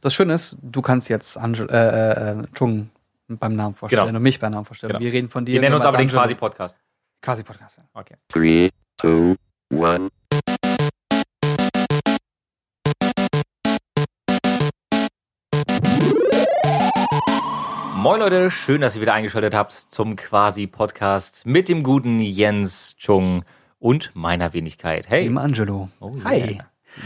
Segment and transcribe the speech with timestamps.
[0.00, 2.90] das Schöne ist, du kannst jetzt Angel, äh, äh, Chung
[3.28, 4.16] beim Namen vorstellen Genau.
[4.16, 4.92] und mich beim Namen vorstellen.
[4.92, 5.04] Genau.
[5.04, 5.54] Wir reden von dir.
[5.54, 6.08] Wir nennen uns aber den.
[6.08, 6.76] Quasi-Podcast.
[7.22, 7.78] Quasi Podcast.
[7.78, 7.84] Ja.
[7.94, 8.16] Okay.
[8.28, 9.36] Three, two,
[9.72, 10.08] one.
[17.94, 23.44] Moin Leute, schön, dass ihr wieder eingeschaltet habt zum Quasi-Podcast mit dem guten Jens Chung
[23.78, 25.08] und meiner Wenigkeit.
[25.08, 25.24] Hey.
[25.24, 25.90] Dem Angelo.
[26.00, 26.24] Oh, yeah.
[26.24, 26.60] Hi.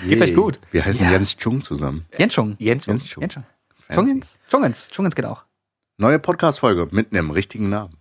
[0.07, 0.59] Geht's euch gut?
[0.71, 1.12] Wir heißen Ja.
[1.12, 2.07] Jens Chung zusammen.
[2.17, 2.57] Jens Chung.
[2.59, 2.95] Jens Chung.
[2.95, 3.21] Jens Chung.
[3.23, 3.45] Jens Chung.
[3.89, 3.95] Fancy.
[4.12, 4.39] Chungens.
[4.50, 4.89] Chungens.
[4.91, 5.45] Chungens geht auch.
[5.99, 7.96] Neue Podcast-Folge mit einem richtigen Namen.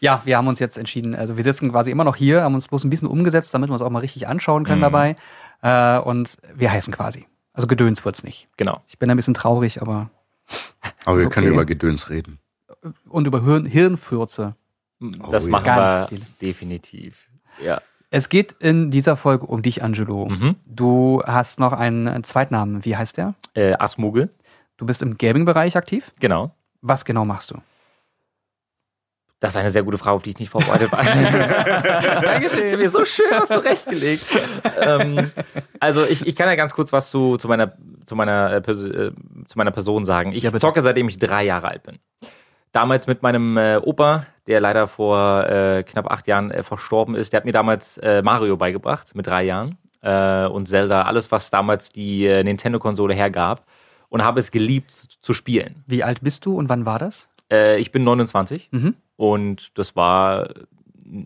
[0.00, 2.68] Ja, wir haben uns jetzt entschieden, also wir sitzen quasi immer noch hier, haben uns
[2.68, 4.82] bloß ein bisschen umgesetzt, damit wir uns auch mal richtig anschauen können Mhm.
[4.82, 5.16] dabei.
[5.62, 7.26] Äh, und wir heißen quasi.
[7.52, 8.48] Also Gedöns wird's nicht.
[8.56, 8.82] Genau.
[8.88, 10.10] Ich bin ein bisschen traurig, aber.
[11.04, 11.54] Aber wir können okay.
[11.54, 12.38] über Gedöns reden.
[13.08, 14.54] Und über Hirn, Hirnfürze.
[15.30, 15.50] Das ja.
[15.50, 17.28] machen Ganz wir definitiv.
[17.62, 17.80] Ja.
[18.10, 20.28] Es geht in dieser Folge um dich, Angelo.
[20.28, 20.56] Mhm.
[20.66, 22.84] Du hast noch einen Zweitnamen.
[22.84, 23.34] Wie heißt der?
[23.54, 24.30] Äh, Asmugel.
[24.76, 26.10] Du bist im Gaming-Bereich aktiv.
[26.18, 26.50] Genau.
[26.82, 27.58] Was genau machst du?
[29.38, 31.02] Das ist eine sehr gute Frage, auf die ich nicht vorbereitet war.
[32.20, 32.66] Dankeschön.
[32.66, 34.26] Ich habe mir so schön was zurechtgelegt.
[34.80, 35.30] ähm,
[35.78, 39.12] also ich, ich kann ja ganz kurz was zu, zu, meiner, zu, meiner, äh, äh,
[39.46, 40.32] zu meiner Person sagen.
[40.32, 41.98] Ich Ja, zocke, seitdem ich drei Jahre alt bin.
[42.72, 47.32] Damals mit meinem äh, Opa, der leider vor äh, knapp acht Jahren äh, verstorben ist.
[47.32, 49.78] Der hat mir damals äh, Mario beigebracht mit drei Jahren.
[50.02, 53.64] Äh, und Zelda, alles, was damals die äh, Nintendo-Konsole hergab.
[54.08, 55.84] Und habe es geliebt zu, spielen.
[55.86, 57.28] Wie alt bist du und wann war das?
[57.50, 58.68] Äh, ich bin 29.
[58.72, 58.96] Mhm.
[59.16, 60.54] Und das war, äh,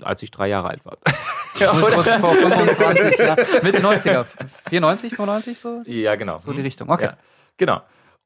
[0.03, 0.99] als ich drei Jahre alt war.
[1.59, 3.37] ja, vor 25, ja.
[3.63, 4.27] Mitte 90er.
[4.69, 5.83] 94, 95 so?
[5.87, 6.37] ja, genau.
[6.37, 6.91] So die Richtung.
[6.91, 7.05] Okay.
[7.05, 7.17] Ja,
[7.57, 7.81] genau.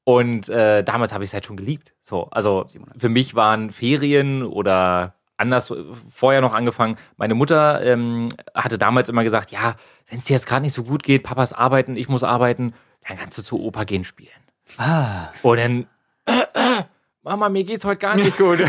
[0.08, 1.92] Und äh, damals habe ich es halt schon geliebt.
[2.00, 2.64] So, also
[2.96, 5.70] für mich waren Ferien oder anders
[6.10, 6.96] vorher noch angefangen.
[7.18, 9.76] Meine Mutter ähm, hatte damals immer gesagt, ja,
[10.08, 12.72] wenn es dir jetzt gerade nicht so gut geht, Papas arbeiten, ich muss arbeiten,
[13.06, 14.30] dann kannst du zu Opa gehen spielen.
[14.78, 15.28] Ah.
[15.42, 15.86] Und dann,
[16.24, 16.84] äh, äh,
[17.22, 18.60] Mama, mir geht's heute gar nicht gut.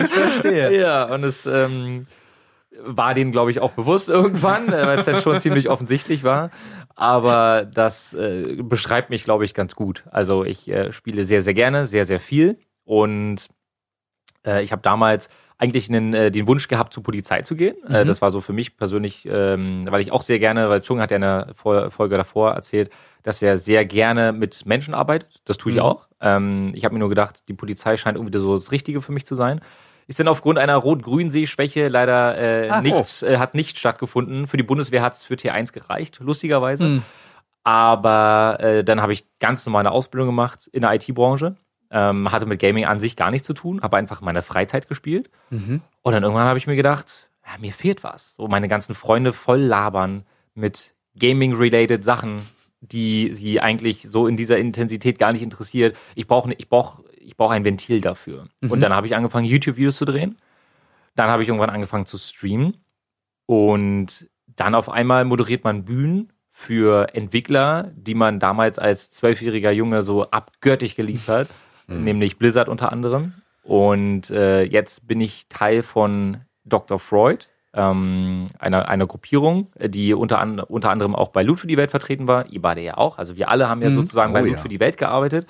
[0.00, 0.80] Ich verstehe.
[0.80, 2.08] Ja, und es ähm,
[2.80, 6.50] war denen, glaube ich, auch bewusst irgendwann, weil es dann schon ziemlich offensichtlich war.
[6.96, 10.04] Aber das äh, beschreibt mich, glaube ich, ganz gut.
[10.10, 12.58] Also ich äh, spiele sehr, sehr gerne, sehr, sehr viel.
[12.84, 13.48] Und
[14.46, 17.76] äh, ich habe damals eigentlich einen, äh, den Wunsch gehabt, zur Polizei zu gehen.
[17.88, 18.08] Äh, Mhm.
[18.08, 21.10] das war so für mich persönlich, ähm, weil ich auch sehr gerne, weil Chung hat
[21.10, 22.90] ja in der Fol- Folge davor erzählt,
[23.22, 25.40] dass er sehr gerne mit Menschen arbeitet.
[25.44, 25.84] Das tue ich Mhm.
[25.84, 26.08] auch.
[26.20, 29.26] Ähm, ich habe mir nur gedacht, die Polizei scheint irgendwie so das Richtige für mich
[29.26, 29.60] zu sein.
[30.06, 34.46] Ist dann aufgrund einer Rot-Grün-See-Schwäche leider äh, Ah, nicht, äh, hat nicht stattgefunden.
[34.46, 36.84] Für die Bundeswehr hat es für T1 gereicht, lustigerweise.
[36.84, 37.02] Hm.
[37.62, 41.56] Aber äh, dann habe ich ganz normale Ausbildung gemacht in der IT-Branche.
[41.90, 44.88] Ähm, hatte mit Gaming an sich gar nichts zu tun, habe einfach in meiner Freizeit
[44.88, 45.30] gespielt.
[45.50, 45.80] Mhm.
[46.02, 48.34] Und dann irgendwann habe ich mir gedacht, ja, mir fehlt was.
[48.36, 52.48] So meine ganzen Freunde voll labern mit Gaming-related Sachen,
[52.80, 55.96] die sie eigentlich so in dieser Intensität gar nicht interessiert.
[56.14, 58.46] Ich brauche ich brauch, ich brauch ein Ventil dafür.
[58.60, 58.70] Mhm.
[58.70, 60.36] Und dann habe ich angefangen, YouTube-Videos zu drehen.
[61.16, 62.76] Dann habe ich irgendwann angefangen zu streamen.
[63.46, 70.02] Und dann auf einmal moderiert man Bühnen für Entwickler, die man damals als zwölfjähriger Junge
[70.02, 71.48] so abgöttisch geliebt hat,
[71.88, 73.34] nämlich Blizzard unter anderem.
[73.64, 76.98] Und äh, jetzt bin ich Teil von Dr.
[76.98, 81.76] Freud, ähm, einer, einer Gruppierung, die unter, an, unter anderem auch bei Loot für die
[81.76, 82.48] Welt vertreten war.
[82.50, 83.18] Ihr beide ja auch.
[83.18, 83.94] Also wir alle haben ja Mhm.
[83.94, 84.62] sozusagen bei Oh Loot ja.
[84.62, 85.46] für die Welt gearbeitet.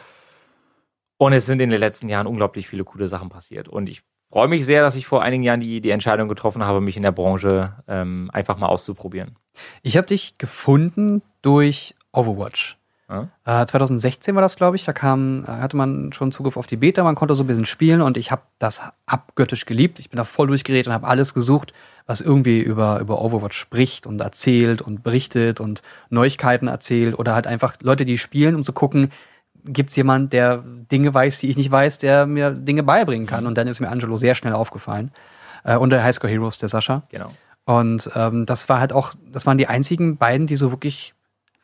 [1.17, 3.69] Und es sind in den letzten Jahren unglaublich viele coole Sachen passiert.
[3.69, 6.81] Und ich freue mich sehr, dass ich vor einigen Jahren die, die Entscheidung getroffen habe,
[6.81, 9.37] mich in der Branche ähm, einfach mal auszuprobieren.
[9.83, 12.77] Ich habe dich gefunden durch Overwatch.
[13.09, 13.29] Ja?
[13.45, 14.85] Äh, 2016 war das, glaube ich.
[14.85, 17.67] Da kam, äh, hatte man schon Zugriff auf die Beta, man konnte so ein bisschen
[17.67, 19.99] spielen und ich habe das abgöttisch geliebt.
[19.99, 21.73] Ich bin da voll durchgeredet und habe alles gesucht,
[22.07, 27.47] was irgendwie über, über Overwatch spricht und erzählt und berichtet und Neuigkeiten erzählt oder halt
[27.47, 29.11] einfach Leute, die spielen, um zu gucken,
[29.65, 33.47] gibt's jemand, der Dinge weiß, die ich nicht weiß, der mir Dinge beibringen kann.
[33.47, 35.11] Und dann ist mir Angelo sehr schnell aufgefallen.
[35.65, 37.03] Äh, und der Highscore Heroes, der Sascha.
[37.11, 37.33] Genau.
[37.65, 41.15] Und ähm, das war halt auch, das waren die einzigen beiden, die so wirklich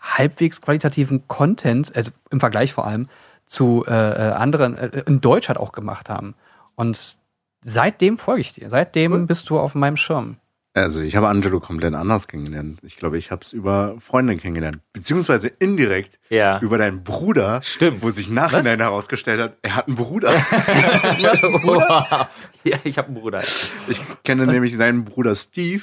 [0.00, 3.08] halbwegs qualitativen Content, also im Vergleich vor allem,
[3.46, 6.34] zu äh, äh, anderen, äh, in Deutsch halt auch gemacht haben.
[6.74, 7.18] Und
[7.62, 8.70] seitdem folge ich dir.
[8.70, 9.26] Seitdem Cool.
[9.26, 10.36] bist du auf meinem Schirm.
[10.72, 12.78] Also ich habe Angelo komplett anders kennengelernt.
[12.82, 14.78] Ich glaube, ich habe es über Freundin kennengelernt.
[14.92, 16.60] Beziehungsweise indirekt Ja.
[16.60, 17.60] über deinen Bruder.
[17.62, 18.02] Stimmt.
[18.02, 20.32] Wo sich nachhinein herausgestellt hat, er hat einen Bruder.
[21.18, 23.42] ja, ich habe einen Bruder.
[23.88, 25.82] ich kenne nämlich seinen Bruder Steve.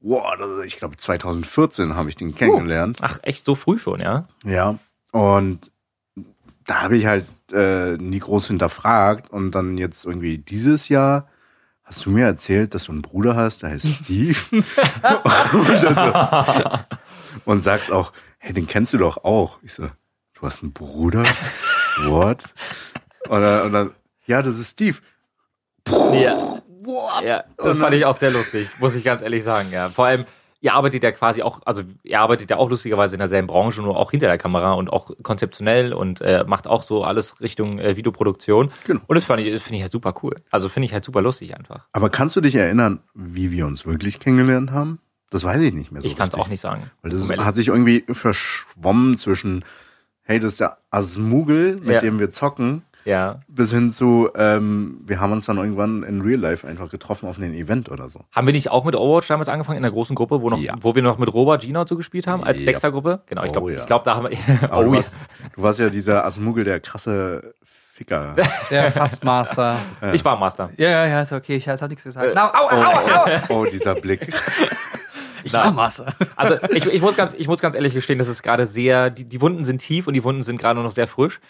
[0.00, 2.98] Wow, das ich glaube 2014 habe ich den kennengelernt.
[3.00, 4.28] Ach, echt so früh schon, ja?
[4.44, 4.78] Ja.
[5.12, 5.72] Und
[6.66, 9.30] da habe ich halt äh, nie groß hinterfragt.
[9.30, 11.28] Und dann jetzt irgendwie dieses Jahr
[11.86, 14.36] hast du mir erzählt, dass du einen Bruder hast, der heißt Steve.
[14.52, 15.94] und, dann
[16.84, 19.58] so, und sagst auch, hey, den kennst du doch auch.
[19.62, 19.84] Ich so,
[20.34, 21.24] du hast einen Bruder?
[22.04, 22.44] What?
[23.28, 23.90] Oder, oder,
[24.26, 24.98] ja, das ist Steve.
[25.88, 26.60] Ja.
[26.68, 27.24] What?
[27.24, 29.88] Ja, das Und fand dann- ich auch sehr lustig, muss ich ganz ehrlich sagen, ja.
[29.90, 30.24] Vor allem,
[30.66, 33.96] ihr arbeitet ja quasi auch, also ihr arbeitet ja auch lustigerweise in derselben Branche, nur
[33.96, 37.96] auch hinter der Kamera und auch konzeptionell und äh, macht auch so alles Richtung äh,
[37.96, 38.72] Videoproduktion.
[38.84, 39.00] Genau.
[39.06, 40.34] Und das fand ich, das finde ich halt super cool.
[40.50, 41.86] Also finde ich halt super lustig einfach.
[41.92, 44.98] Aber kannst du dich erinnern, wie wir uns wirklich kennengelernt haben?
[45.30, 46.90] Das weiß ich nicht mehr so ich kann es auch nicht sagen.
[47.02, 49.64] Weil das ehrlich hat sich irgendwie verschwommen zwischen,
[50.22, 52.00] hey, das ist der Asmugel, mit Ja.
[52.00, 53.40] dem wir zocken, Ja.
[53.48, 57.38] bis hin zu, ähm, wir haben uns dann irgendwann in Real Life einfach getroffen auf
[57.38, 58.20] einem Event oder so.
[58.32, 60.74] Haben wir nicht auch mit Overwatch damals angefangen in der großen Gruppe, wo, noch, Ja.
[60.80, 62.64] wo wir noch mit Robert Gina und so gespielt haben, als Ja.
[62.66, 63.22] Sechsergruppe?
[63.26, 63.78] Genau, ich Oh glaube, ja.
[63.80, 64.30] ich glaub, da haben wir.
[64.30, 64.92] Du, oh, ja.
[64.92, 65.14] warst,
[65.54, 67.54] du warst ja dieser Asmugel, der krasse
[67.94, 68.34] Ficker.
[68.70, 69.78] Der Fastmaster.
[70.12, 70.68] Ich war Master.
[70.76, 71.56] ja, ja, ja, ist okay.
[71.56, 72.26] Ich habe nichts gesagt.
[72.26, 73.24] Äh, Na, au, Oh, au, au, au.
[73.48, 74.28] oh, oh, dieser Blick.
[75.44, 76.12] Ich war Master.
[76.34, 79.24] Also ich, ich, muss ganz, ich muss ganz ehrlich gestehen, dass es gerade sehr, die,
[79.24, 81.40] die Wunden sind tief und die Wunden sind gerade noch sehr frisch.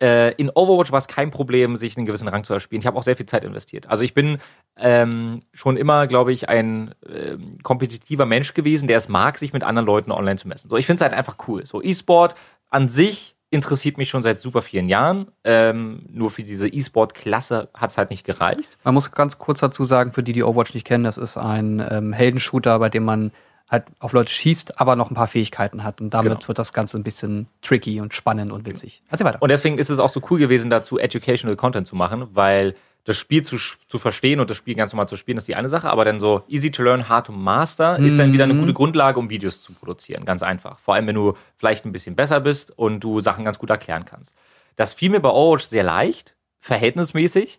[0.00, 2.80] Äh, in Overwatch war es kein Problem, sich einen gewissen Rang zu erspielen.
[2.80, 3.88] Ich habe auch sehr viel Zeit investiert.
[3.88, 4.38] Also ich bin
[4.76, 9.64] ähm, schon immer, glaube ich, ein ähm, kompetitiver Mensch gewesen, der es mag, sich mit
[9.64, 10.68] anderen Leuten online zu messen.
[10.68, 11.66] So, ich finde es halt einfach cool.
[11.66, 12.34] So E-Sport
[12.70, 15.28] an sich interessiert mich schon seit super vielen Jahren.
[15.42, 18.76] Ähm, nur für diese E-Sport-Klasse hat es halt nicht gereicht.
[18.84, 21.84] Man muss ganz kurz dazu sagen, für die, die Overwatch nicht kennen, das ist ein
[21.90, 23.32] ähm, Heldenshooter, bei dem man
[23.70, 26.00] halt auf Leute schießt, aber noch ein paar Fähigkeiten hat.
[26.00, 26.48] Und damit Genau.
[26.48, 29.02] wird das Ganze ein bisschen tricky und spannend und witzig.
[29.10, 29.42] Erzähl weiter.
[29.42, 32.74] Und deswegen ist es auch so cool gewesen, dazu educational Content zu machen, weil
[33.04, 35.68] das Spiel zu, zu verstehen und das Spiel ganz normal zu spielen, ist die eine
[35.70, 38.60] Sache, aber dann so easy to learn, hard to master ist dann wieder eine Mhm.
[38.60, 40.24] gute Grundlage, um Videos zu produzieren.
[40.26, 40.78] Ganz einfach.
[40.80, 44.04] Vor allem, wenn du vielleicht ein bisschen besser bist und du Sachen ganz gut erklären
[44.04, 44.34] kannst.
[44.76, 47.58] Das fiel mir bei Overwatch sehr leicht, verhältnismäßig.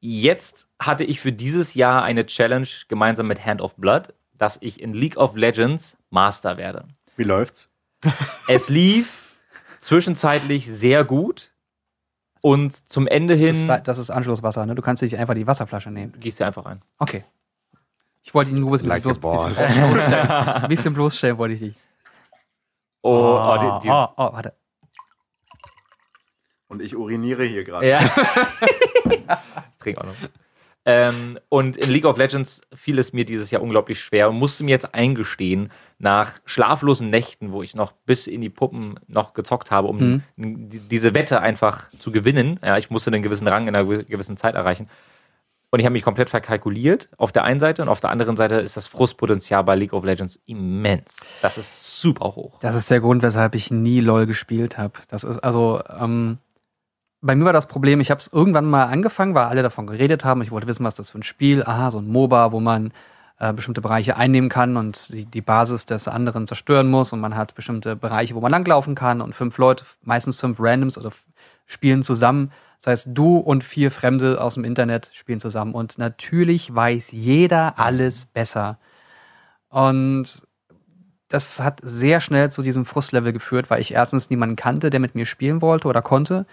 [0.00, 4.80] Jetzt hatte ich für dieses Jahr eine Challenge gemeinsam mit Hand of Blood, dass ich
[4.80, 6.88] in League of Legends Master werde.
[7.16, 7.68] Wie läuft's?
[8.48, 9.36] Es lief
[9.78, 11.52] zwischenzeitlich sehr gut.
[12.40, 14.74] Und zum Ende Das ist, hin das ist Anschlusswasser, ne?
[14.74, 16.18] Du kannst nicht einfach die Wasserflasche nehmen.
[16.18, 16.82] gehst du einfach rein.
[16.98, 17.22] Okay.
[18.24, 20.28] Ich wollte ihn nur ein bisschen, Like bloß, bisschen, bloßstellen.
[20.28, 21.76] ein bisschen bloßstellen wollte ich dich.
[23.02, 24.56] Oh, oh, die, dieses, oh, oh, warte.
[26.66, 27.86] Und ich uriniere hier gerade.
[27.88, 28.00] Ja.
[29.04, 30.16] ich trinke auch noch.
[30.84, 34.64] Ähm, und in League of Legends fiel es mir dieses Jahr unglaublich schwer und musste
[34.64, 39.70] mir jetzt eingestehen, nach schlaflosen Nächten, wo ich noch bis in die Puppen noch gezockt
[39.70, 40.22] habe, um Mhm.
[40.68, 42.58] die- diese Wette einfach zu gewinnen.
[42.64, 44.88] Ja, ich musste einen gewissen Rang in einer gew- gewissen Zeit erreichen.
[45.70, 48.56] Und ich habe mich komplett verkalkuliert auf der einen Seite und auf der anderen Seite
[48.56, 51.16] ist das Frustpotenzial bei League of Legends immens.
[51.40, 52.58] Das ist super hoch.
[52.60, 54.94] Das ist der Grund, weshalb ich nie LOL gespielt habe.
[55.08, 56.38] Das ist also, ähm,
[57.22, 60.24] bei mir war das Problem, ich habe es irgendwann mal angefangen, weil alle davon geredet
[60.24, 60.42] haben.
[60.42, 61.62] Ich wollte wissen, was das für ein Spiel.
[61.62, 62.92] Aha, so ein MOBA, wo man
[63.38, 67.36] äh, bestimmte Bereiche einnehmen kann und die, die Basis des anderen zerstören muss und man
[67.36, 71.10] hat bestimmte Bereiche, wo man langlaufen kann und fünf Leute, meistens fünf Randoms oder
[71.66, 72.50] spielen zusammen.
[72.78, 77.78] Das heißt, du und vier Fremde aus dem Internet spielen zusammen und natürlich weiß jeder
[77.78, 78.78] alles besser.
[79.68, 80.42] Und
[81.28, 85.14] das hat sehr schnell zu diesem Frustlevel geführt, weil ich erstens niemanden kannte, der mit
[85.14, 86.46] mir spielen wollte oder konnte.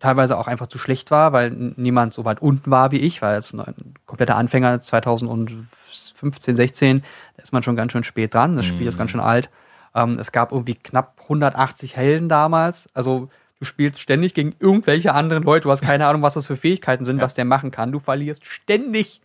[0.00, 3.34] Teilweise auch einfach zu schlecht war, weil niemand so weit unten war wie ich, weil
[3.34, 7.02] als ein kompletter Anfänger 2015, 16,
[7.36, 8.56] da ist man schon ganz schön spät dran.
[8.56, 9.50] Das Spiel ist ganz schön alt.
[9.94, 12.88] Ähm, es gab irgendwie knapp 180 Helden damals.
[12.94, 15.64] Also du spielst ständig gegen irgendwelche anderen Leute.
[15.64, 17.92] Du hast keine Ahnung, was das für Fähigkeiten sind, was der machen kann.
[17.92, 19.20] Du verlierst ständig.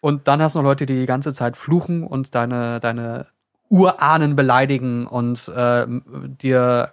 [0.00, 3.26] Und dann hast du noch Leute, die die ganze Zeit fluchen und deine, deine
[3.68, 6.92] Urahnen beleidigen und äh, dir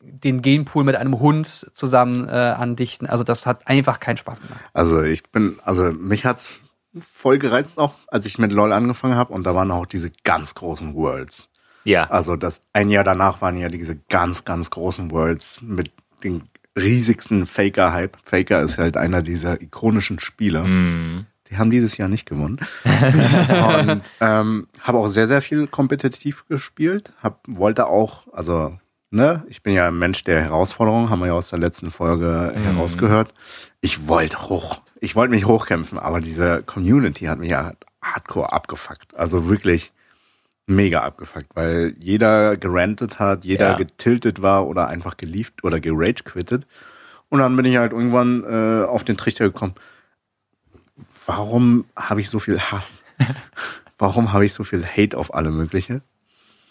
[0.00, 3.06] den Genpool mit einem Hund zusammen äh, andichten.
[3.06, 4.60] Also das hat einfach keinen Spaß gemacht.
[4.72, 6.60] Also ich bin, also mich hat's
[7.12, 10.54] voll gereizt auch, als ich mit LOL angefangen habe und da waren auch diese ganz
[10.54, 11.48] großen Worlds.
[11.84, 12.10] Ja.
[12.10, 15.92] Also das ein Jahr danach waren ja diese ganz, ganz großen Worlds mit
[16.24, 16.42] den
[16.76, 18.16] riesigsten Faker-Hype.
[18.24, 20.64] Faker ist halt einer dieser ikonischen Spieler.
[20.64, 21.26] Mhm.
[21.50, 22.58] Die haben dieses Jahr nicht gewonnen.
[22.84, 27.12] und ähm, habe auch sehr, sehr viel kompetitiv gespielt.
[27.22, 28.78] Hab, wollte auch, also,
[29.10, 32.52] ne, ich bin ja ein Mensch der Herausforderung, haben wir ja aus der letzten Folge
[32.54, 33.32] herausgehört.
[33.80, 34.80] Ich wollte hoch.
[35.00, 39.14] Ich wollte mich hochkämpfen, aber diese Community hat mich ja hardcore abgefuckt.
[39.14, 39.92] Also wirklich
[40.66, 43.76] mega abgefuckt, weil jeder gerantet hat, jeder Ja.
[43.76, 46.66] getiltet war oder einfach gelieft oder gerage quittet.
[47.28, 49.74] Und dann bin ich halt irgendwann äh, auf den Trichter gekommen,
[51.26, 53.02] warum habe ich so viel Hass?
[53.98, 56.02] warum habe ich so viel Hate auf alle mögliche?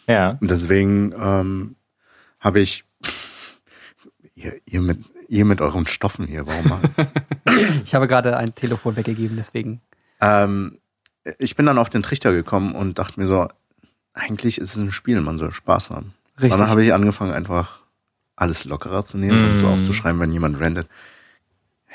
[0.08, 0.38] Ja.
[0.42, 1.76] Und deswegen ähm,
[2.40, 2.84] habe ich
[4.36, 6.82] ihr, ihr mit ihr mit euren Stoffen hier, warum?
[7.86, 9.82] Ich habe gerade ein Telefon weggegeben, deswegen.
[10.22, 10.80] ähm,
[11.38, 13.48] ich bin dann auf den Trichter gekommen und dachte mir so,
[14.14, 16.14] eigentlich ist es ein Spiel, man soll Spaß haben.
[16.38, 16.54] Richtig.
[16.54, 17.82] Und dann habe ich angefangen, einfach
[18.36, 19.70] alles lockerer zu nehmen und so Mm.
[19.74, 20.88] auch zu schreiben, wenn jemand rendet.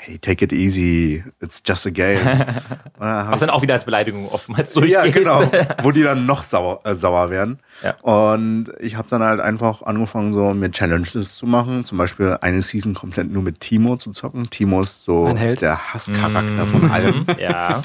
[0.05, 2.23] Hey, take it easy, it's just a game.
[2.23, 2.99] Hab
[3.31, 4.93] Was dann auch wieder als Beleidigung oftmals durchgeht.
[4.93, 5.41] ja, genau.
[5.83, 7.57] Wo die dann noch sauer, äh, sauer werden.
[7.81, 7.95] Ja.
[8.01, 11.85] Und ich habe dann halt einfach angefangen, so mir Challenges zu machen.
[11.85, 14.47] Zum Beispiel eine Season komplett nur mit Timo zu zocken.
[14.51, 17.25] Timo ist so der Hasscharakter von allem.
[17.39, 17.81] Ja.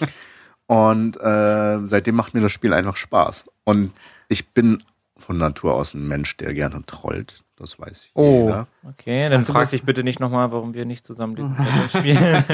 [0.66, 3.46] Und äh, seitdem macht mir das Spiel einfach Spaß.
[3.64, 3.92] Und
[4.28, 4.82] ich bin
[5.16, 7.42] von Natur aus ein Mensch, der gerne trollt.
[7.60, 8.46] Das weiß Oh.
[8.46, 8.66] jeder.
[8.88, 12.44] Okay, dann frag dich bitte nicht nochmal, warum wir nicht zusammen den Battle spielen.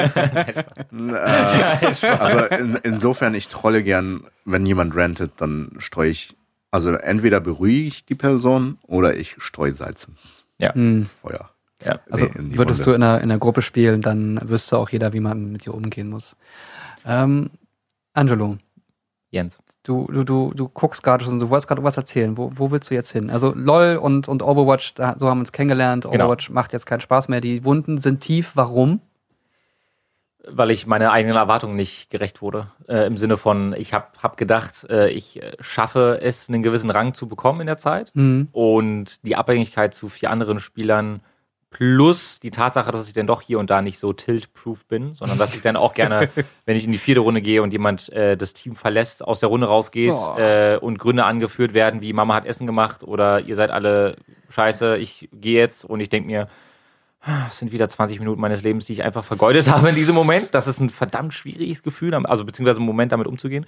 [1.15, 6.37] Äh, also in, insofern, ich trolle gern, wenn jemand rantet, dann streue ich,
[6.71, 11.07] also entweder beruhige ich die Person oder ich streue Salz ins Hm.
[11.07, 11.51] Feuer.
[11.85, 12.01] ja.
[12.11, 12.91] Also Nee, in die würdest Runde.
[12.91, 15.75] du in einer, in einer Gruppe spielen, dann wüsste auch jeder, wie man mit dir
[15.75, 16.37] umgehen muss.
[17.05, 17.51] Ähm,
[18.15, 18.57] Angelo,
[19.31, 19.59] Jens.
[19.87, 22.37] Du, du, du, du guckst gerade schon, du wolltest gerade was erzählen.
[22.37, 23.31] Wo, wo willst du jetzt hin?
[23.31, 26.05] Also LOL und, und Overwatch, da, so haben wir uns kennengelernt.
[26.05, 26.25] Genau.
[26.25, 27.41] Overwatch macht jetzt keinen Spaß mehr.
[27.41, 28.53] Die Wunden sind tief.
[28.55, 29.01] Warum?
[30.49, 32.69] Weil ich meiner eigenen Erwartungen nicht gerecht wurde.
[32.89, 37.15] Äh, Im Sinne von, ich habe hab gedacht, äh, ich schaffe es, einen gewissen Rang
[37.15, 38.13] zu bekommen in der Zeit.
[38.15, 38.49] Hm.
[38.53, 41.21] Und die Abhängigkeit zu vier anderen Spielern
[41.77, 45.37] plus die Tatsache, dass ich dann doch hier und da nicht so tilt-proof bin, sondern
[45.37, 46.31] dass ich dann auch gerne,
[46.65, 49.51] wenn ich in die vierte Runde gehe und jemand äh, das Team verlässt, aus der
[49.51, 50.39] Runde rausgeht Oh.
[50.39, 54.17] äh, und Gründe angeführt werden, wie Mama hat Essen gemacht oder ihr seid alle
[54.49, 56.49] scheiße, ich gehe jetzt und ich denke mir,
[57.21, 60.15] "Ah, es sind wieder 20 Minuten meines Lebens, die ich einfach vergeudet habe in diesem
[60.15, 60.55] Moment.
[60.55, 63.67] Das ist ein verdammt schwieriges Gefühl, also beziehungsweise ein Moment damit umzugehen.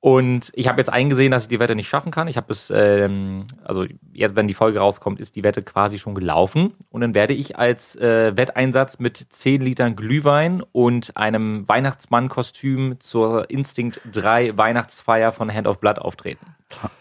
[0.00, 2.26] Und ich habe jetzt eingesehen, dass ich die Wette nicht schaffen kann.
[2.26, 6.14] Ich habe bis, ähm, also jetzt, wenn die Folge rauskommt, ist die Wette quasi schon
[6.14, 6.72] gelaufen.
[6.88, 13.50] Und dann werde ich als äh, Wetteinsatz mit 10 Litern Glühwein und einem Weihnachtsmann-Kostüm zur
[13.50, 16.56] Instinct 3 Weihnachtsfeier von Hand of Blood auftreten.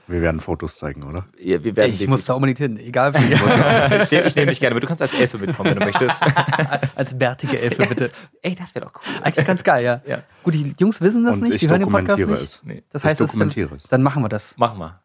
[0.08, 1.26] Wir werden Fotos zeigen, oder?
[1.38, 3.18] Wir wir werden Ich muss da unbedingt hin, egal wie.
[4.04, 4.84] ich nehme ich nehm dich gerne mit.
[4.84, 6.24] Du kannst als Elfe mitkommen, wenn du möchtest.
[6.96, 8.12] Als bärtige Elfe, bitte.
[8.42, 9.22] Ey, das wäre doch cool.
[9.24, 10.02] Eigentlich ganz geil, ja.
[10.06, 10.24] Ja.
[10.44, 12.42] Gut, die Jungs wissen das Und nicht, ich die hören den Podcast nicht.
[12.42, 12.62] es.
[12.64, 12.84] Nee.
[12.92, 13.84] Das Ich heißt, dann, dokumentiere es.
[13.84, 14.56] dann machen wir das.
[14.58, 15.00] Mach mal.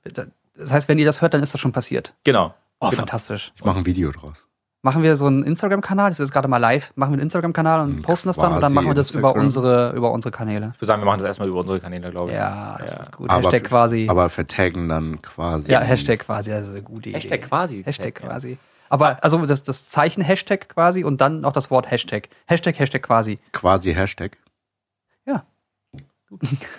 [0.57, 2.15] Das heißt, wenn ihr das hört, dann ist das schon passiert.
[2.25, 2.55] Genau.
[2.81, 3.01] Oh, genau.
[3.03, 3.53] fantastisch.
[3.57, 4.37] Ich mache ein Video draus.
[4.85, 7.97] Machen wir so einen Instagram-Kanal, das ist gerade mal live, machen wir einen Instagram-Kanal und
[7.97, 10.73] Hm, posten das dann und dann machen wir das über unsere, über unsere Kanäle.
[10.75, 12.37] Ich würde sagen, wir machen das erstmal über unsere Kanäle, glaube ich.
[12.37, 12.99] Ja, das Ja.
[12.99, 13.31] wird gut.
[13.31, 14.07] Aber, Hashtag quasi.
[14.11, 15.73] aber vertaggen dann quasi.
[15.73, 17.19] ja, Hashtag quasi, das ist eine gute Idee.
[17.19, 17.83] Hashtag quasi.
[17.83, 18.29] Hashtag Ja.
[18.29, 18.59] quasi.
[18.91, 22.29] Aber also das, das Zeichen Hashtag quasi und dann noch das Wort Hashtag.
[22.47, 23.39] Hashtag, Hashtag quasi.
[23.53, 24.37] Quasi Hashtag.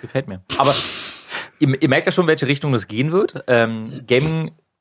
[0.02, 0.42] Gefällt mir.
[0.58, 0.74] Aber
[1.58, 3.42] ihr, ihr merkt ja schon, welche Richtung das gehen wird.
[3.46, 4.02] Ähm,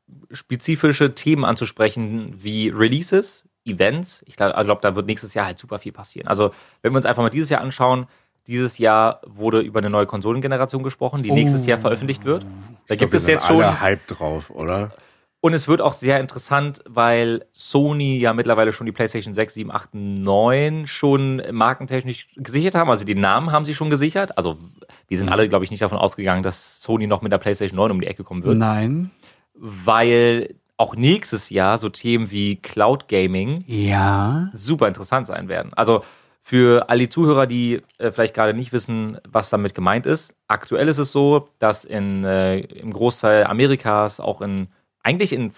[0.07, 4.23] Gaming-spezifische Themen anzusprechen, wie Releases, Events.
[4.25, 6.27] Ich glaube, glaub, da wird nächstes Jahr halt super viel passieren.
[6.27, 8.07] Also, wenn wir uns einfach mal dieses Jahr anschauen,
[8.47, 12.43] dieses Jahr wurde über eine neue Konsolengeneration gesprochen, die nächstes Jahr veröffentlicht wird.
[12.87, 13.81] Da Ich gibt glaub, es jetzt schon.
[13.81, 14.91] Hype drauf, oder?
[15.41, 19.71] Und es wird auch sehr interessant, weil Sony ja mittlerweile schon die PlayStation 6, 7,
[19.71, 22.89] 8, 9 schon markentechnisch gesichert haben.
[22.89, 24.37] Also den Namen haben sie schon gesichert.
[24.39, 24.57] Also
[25.07, 27.91] wir sind alle, glaube ich, nicht davon ausgegangen, dass Sony noch mit der PlayStation 9
[27.91, 28.57] um die Ecke kommen wird.
[28.57, 29.11] Nein.
[29.55, 34.49] Weil auch nächstes Jahr so Themen wie Cloud Gaming Ja.
[34.53, 35.73] super interessant sein werden.
[35.73, 36.03] Also
[36.41, 40.35] für all die Zuhörer, die äh, vielleicht gerade nicht wissen, was damit gemeint ist.
[40.47, 44.67] Aktuell ist es so, dass in, äh, im Großteil Amerikas, auch in,
[45.01, 45.53] eigentlich in,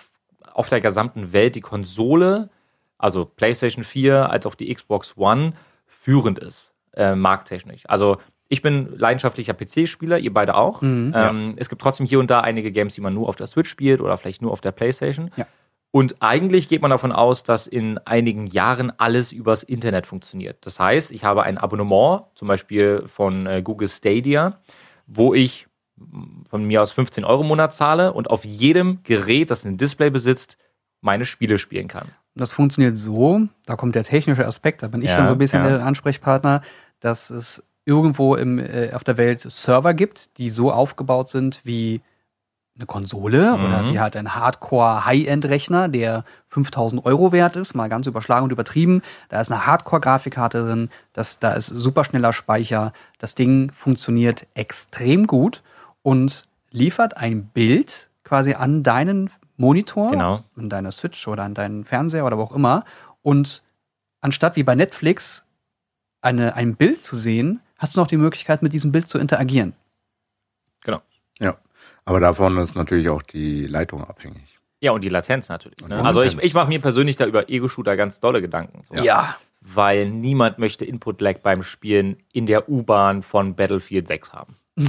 [0.53, 2.49] auf der gesamten Welt die Konsole,
[2.97, 5.53] also PlayStation 4 als auch die Xbox One,
[5.87, 7.83] führend ist, äh, markttechnisch.
[7.87, 8.17] Also
[8.49, 10.81] ich bin leidenschaftlicher PC-Spieler, ihr beide auch.
[10.81, 11.13] Mhm.
[11.15, 13.69] Ähm, Es gibt trotzdem hier und da einige Games, die man nur auf der Switch
[13.69, 15.31] spielt oder vielleicht nur auf der PlayStation.
[15.35, 15.45] Ja.
[15.91, 20.65] Und eigentlich geht man davon aus, dass in einigen Jahren alles übers Internet funktioniert.
[20.65, 24.59] Das heißt, ich habe ein Abonnement, zum Beispiel von äh, Google Stadia,
[25.07, 29.49] wo ich mm, von mir aus 15 Euro im Monat zahle und auf jedem Gerät,
[29.49, 30.57] das ein Display besitzt,
[31.01, 32.09] meine Spiele spielen kann.
[32.35, 35.39] Das funktioniert so, da kommt der technische Aspekt, da bin ich Ja, dann so ein
[35.39, 35.77] bisschen ja.
[35.77, 36.61] der Ansprechpartner,
[36.99, 42.01] dass es irgendwo im, äh, auf der Welt Server gibt, die so aufgebaut sind wie
[42.75, 43.65] eine Konsole Mhm.
[43.65, 49.01] oder wie halt ein Hardcore-High-End-Rechner, der 5000 Euro wert ist, mal ganz überschlagen und übertrieben.
[49.29, 52.93] Da ist eine Hardcore-Grafikkarte drin, das, da ist superschneller Speicher.
[53.19, 55.63] Das Ding funktioniert extrem gut
[56.03, 60.43] und liefert ein Bild quasi an deinen Monitor, Genau.
[60.55, 62.83] an deiner Switch oder an deinen Fernseher oder wo auch immer.
[63.23, 63.63] Und
[64.21, 65.45] anstatt wie bei Netflix
[66.21, 69.73] eine, ein Bild zu sehen, hast du noch die Möglichkeit, mit diesem Bild zu interagieren.
[71.39, 71.57] Ja.
[72.05, 74.59] Aber davon ist natürlich auch die Leitung abhängig.
[74.79, 75.79] Ja, und die Latenz natürlich.
[75.81, 75.87] Ne?
[75.87, 76.43] die Also ich, Latenz.
[76.43, 78.83] ich mache mir persönlich da über Ego-Shooter ganz dolle Gedanken.
[78.87, 79.03] So.
[79.61, 84.55] Weil niemand möchte Input-Lag beim Spielen in der U-Bahn von Battlefield 6 haben.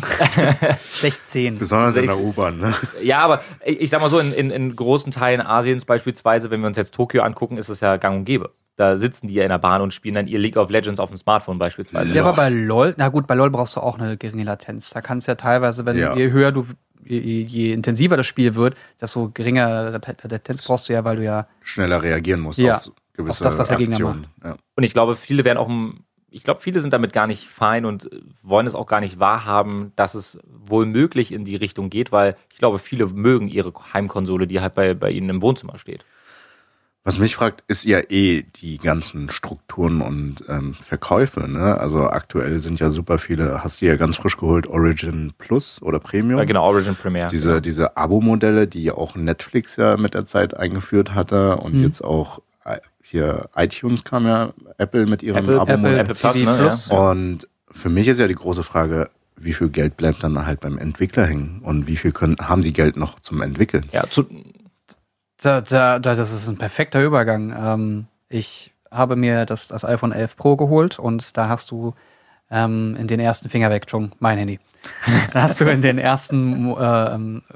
[0.90, 1.59] 16.
[1.59, 2.28] Besonders in der 16.
[2.28, 2.75] U-Bahn, ne?
[3.02, 6.61] Ja, aber ich ich sag mal so, in, in, in großen Teilen Asiens beispielsweise, wenn
[6.61, 8.52] wir uns jetzt Tokio angucken, ist es ja gang und gäbe.
[8.79, 11.09] Da sitzen die ja in der Bahn und spielen dann ihr League of Legends auf
[11.11, 12.13] dem Smartphone beispielsweise.
[12.15, 14.91] Ja, aber bei LOL, na gut, bei LOL brauchst du auch eine geringe Latenz.
[14.91, 16.15] Da kannst du ja teilweise, wenn Ja.
[16.17, 16.65] je höher du,
[17.05, 21.25] je, je intensiver das Spiel wird, desto geringer Lat- Latenz brauchst du ja, weil du
[21.25, 24.27] ja, Schneller reagieren muss Ja, auf gewisse auf das, was der Gegner Aktionen.
[24.45, 24.57] Ja.
[24.77, 25.69] Und ich glaube, viele werden auch,
[26.31, 28.09] ich glaube, viele sind damit gar nicht fein und
[28.45, 32.37] wollen es auch gar nicht wahrhaben, dass es wohl möglich in die Richtung geht, weil
[32.53, 36.05] ich glaube, viele mögen ihre Heimkonsole, die halt bei, bei ihnen im Wohnzimmer steht.
[37.05, 41.49] Was mich fragt, ist ja eh die ganzen Strukturen und ähm, Verkäufe.
[41.49, 41.78] Ne?
[41.81, 46.00] Also aktuell sind ja super viele, hast du ja ganz frisch geholt, Origin Plus oder
[46.00, 46.38] Premium.
[46.38, 47.31] Ja, genau, Origin Premiere.
[47.31, 47.61] Diese, genau.
[47.61, 51.83] diese Abo-Modelle, die ja auch Netflix ja mit der Zeit eingeführt hatte und Mhm.
[51.85, 56.00] jetzt auch äh, hier iTunes kam ja, Apple mit ihrem Apple, Abo-Modell.
[56.00, 56.59] Apple, Apple Plus, TV ne?
[56.59, 56.88] Plus.
[56.90, 57.11] Ja.
[57.11, 60.76] Und für mich ist ja die große Frage, wie viel Geld bleibt dann halt beim
[60.76, 63.87] Entwickler hängen und wie viel können, haben sie Geld noch zum Entwickeln?
[63.93, 64.26] Ja, zu,
[65.40, 67.54] da, da, da, das ist ein perfekter Übergang.
[67.57, 71.95] Ähm, ich habe mir das, das iPhone 11 Pro geholt und da hast du
[72.50, 74.59] ähm, in den ersten Finger weg, Entschuldigung, mein Handy.
[75.33, 77.14] da hast du in den ersten, äh,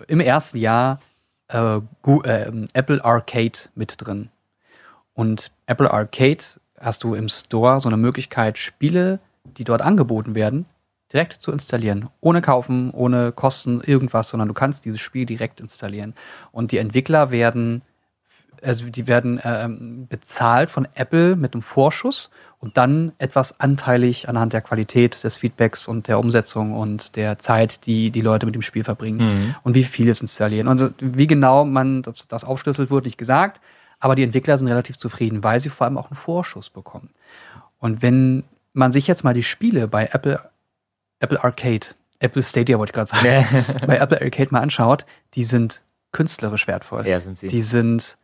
[0.09, 1.01] im ersten Jahr
[1.49, 4.31] äh, äh, Apple Arcade mit drin.
[5.15, 6.43] Und Apple Arcade
[6.79, 10.67] hast du im Store so eine Möglichkeit, Spiele, die dort angeboten werden,
[11.13, 12.09] direkt zu installieren.
[12.21, 16.15] Ohne kaufen, ohne Kosten, irgendwas, sondern du kannst dieses Spiel direkt installieren.
[16.51, 17.83] Und die Entwickler werden,
[18.63, 24.53] also die werden ähm, bezahlt von Apple mit einem Vorschuss und dann etwas anteilig anhand
[24.53, 28.63] der Qualität des Feedbacks und der Umsetzung und der Zeit, die die Leute mit dem
[28.63, 29.55] Spiel verbringen Mhm.
[29.65, 30.69] und wie viel es installieren.
[30.69, 33.61] Also wie genau man das, das aufschlüsselt, wird nicht gesagt,
[33.99, 37.11] aber die Entwickler sind relativ zufrieden, weil sie vor allem auch einen Vorschuss bekommen.
[37.81, 40.41] Und wenn man sich jetzt mal die Spiele bei Apple,
[41.23, 41.87] Apple Arcade,
[42.19, 47.07] Apple Stadia wollte ich gerade sagen, bei Apple Arcade mal anschaut, die sind künstlerisch wertvoll.
[47.07, 47.47] ja, sind sie.
[47.49, 48.19] Die sind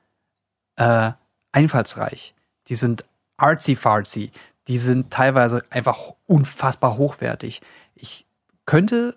[0.77, 1.13] äh,
[1.53, 2.35] einfallsreich.
[2.69, 3.05] Die sind
[3.39, 4.31] artsy-fartsy.
[4.69, 7.63] Die sind teilweise einfach unfassbar hochwertig.
[7.95, 8.27] Ich
[8.67, 9.17] könnte,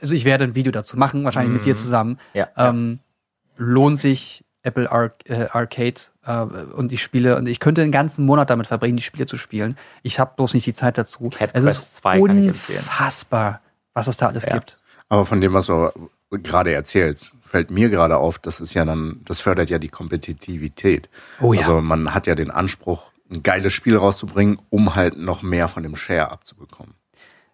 [0.00, 1.64] also ich werde ein Video dazu machen, wahrscheinlich mit Mhm.
[1.64, 2.18] dir zusammen.
[2.32, 2.48] ja.
[2.56, 3.00] Ähm,
[3.56, 5.94] lohnt sich Apple Ar äh, Arcade
[6.24, 6.32] äh,
[6.74, 9.76] und die Spiele und ich könnte den ganzen Monat damit verbringen, die Spiele zu spielen.
[10.02, 11.30] Ich habe bloß nicht die Zeit dazu.
[11.30, 12.80] Cat es Quest ist 2 kann ich empfehlen.
[12.80, 13.60] unfassbar,
[13.94, 14.54] was es da alles Ja.
[14.54, 14.78] gibt.
[15.08, 15.90] Aber von dem, was du
[16.30, 21.08] gerade erzählst, fällt mir gerade auf, das ist ja dann, das fördert ja die Kompetitivität.
[21.40, 21.62] Oh ja.
[21.62, 25.82] Also man hat ja den Anspruch, ein geiles Spiel rauszubringen, um halt noch mehr von
[25.82, 26.94] dem Share abzubekommen.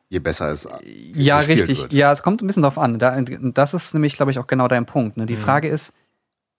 [0.09, 0.69] Je besser es
[1.15, 1.83] Ja, richtig.
[1.83, 1.93] wird.
[1.93, 2.99] Ja, es kommt ein bisschen drauf an.
[2.99, 5.17] Da, das ist nämlich, glaube ich, auch genau dein Punkt.
[5.17, 5.27] Ne?
[5.27, 5.41] Die Mhm.
[5.41, 5.93] Frage ist,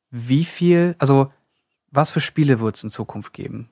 [0.10, 1.32] wie viel, also
[1.92, 3.70] was für Spiele wird es in Zukunft geben?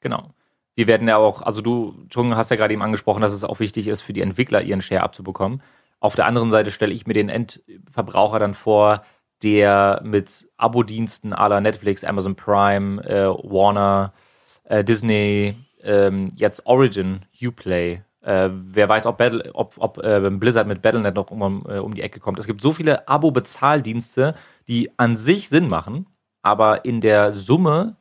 [0.00, 0.34] Genau.
[0.74, 3.60] Wir werden ja auch, also du, Chung, hast ja gerade eben angesprochen, dass es auch
[3.60, 5.60] wichtig ist, für die Entwickler ihren Share abzubekommen.
[6.00, 9.02] Auf der anderen Seite stelle ich mir den Endverbraucher dann vor,
[9.42, 14.12] der mit Abo-Diensten la Netflix, Amazon Prime, äh, Warner,
[14.64, 20.66] äh, Disney, ähm, jetzt Origin, Uplay, äh, wer weiß, ob, Battle, ob, ob äh, Blizzard
[20.66, 22.38] mit Battle.net noch um, äh, um die Ecke kommt.
[22.38, 24.34] Es gibt so viele Abo-Bezahldienste,
[24.68, 26.06] die an sich Sinn machen,
[26.42, 27.96] aber in der Summe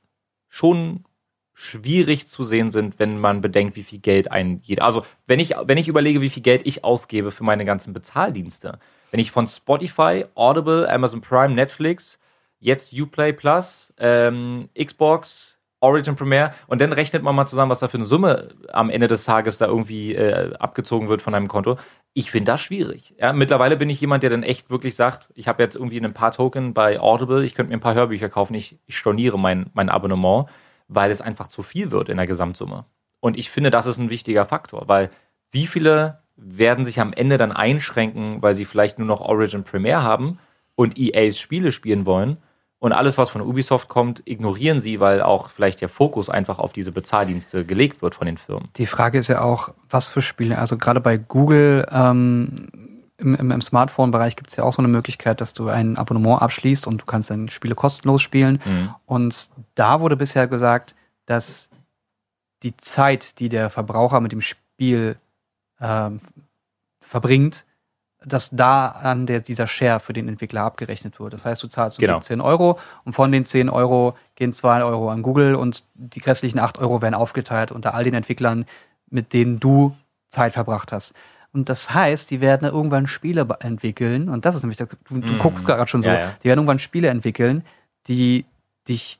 [0.49, 1.05] schon
[1.53, 4.83] schwierig zu sehen sind, wenn man bedenkt, wie viel Geld ein jeder.
[4.83, 8.79] Also wenn ich, wenn ich überlege, wie viel Geld ich ausgebe für meine ganzen Bezahldienste,
[9.11, 12.19] wenn ich von Spotify, Audible, Amazon Prime, Netflix,
[12.59, 17.87] jetzt Uplay Plus, ähm, Xbox, Origin Premiere und dann rechnet man mal zusammen, was da
[17.87, 21.77] für eine Summe am Ende des Tages da irgendwie äh, abgezogen wird von einem Konto.
[22.13, 23.13] Ich finde das schwierig.
[23.19, 26.13] Ja, mittlerweile bin ich jemand, der dann echt wirklich sagt, ich habe jetzt irgendwie ein
[26.13, 29.67] paar Token bei Audible, ich könnte mir ein paar Hörbücher kaufen, ich, ich storniere mein,
[29.73, 30.49] mein Abonnement,
[30.87, 32.85] weil es einfach zu viel wird in der Gesamtsumme.
[33.19, 35.11] Und ich finde, das ist ein wichtiger Faktor, weil
[35.51, 40.03] wie viele werden sich am Ende dann einschränken, weil sie vielleicht nur noch Origin Premiere
[40.03, 40.39] haben
[40.75, 42.37] und EAs Spiele spielen wollen
[42.79, 46.73] und alles, was von Ubisoft kommt, ignorieren sie, weil auch vielleicht der Fokus einfach auf
[46.73, 48.69] diese Bezahldienste gelegt wird von den Firmen.
[48.75, 53.51] Die Frage ist ja auch, was für Spiele, also gerade bei Google ähm, im, im,
[53.51, 57.01] im Smartphone-Bereich gibt es ja auch so eine Möglichkeit, dass du ein Abonnement abschließt und
[57.01, 58.61] du kannst dann Spiele kostenlos spielen.
[58.63, 58.89] Mhm.
[59.07, 60.93] Und da wurde bisher gesagt,
[61.25, 61.69] dass
[62.61, 65.17] die Zeit, die der Verbraucher mit dem Spiel
[65.81, 66.19] ähm,
[67.01, 67.65] verbringt,
[68.25, 71.34] dass da an der, dieser Share für den Entwickler abgerechnet wird.
[71.34, 72.13] Das heißt, du zahlst Genau.
[72.15, 72.21] genau.
[72.21, 76.60] 10 Euro und von den 10 Euro gehen 2 Euro an Google und die restlichen
[76.60, 78.65] 8 Euro werden aufgeteilt unter all den Entwicklern,
[79.10, 79.95] mit denen du
[80.30, 81.13] Zeit verbracht hast.
[81.53, 85.38] Und das heißt, die werden irgendwann Spiele entwickeln, und das ist nämlich, du, du Mhm.
[85.39, 86.34] guckst gerade schon so, Ja, ja.
[86.43, 87.63] die werden irgendwann Spiele entwickeln,
[88.08, 88.45] die
[88.88, 89.19] dich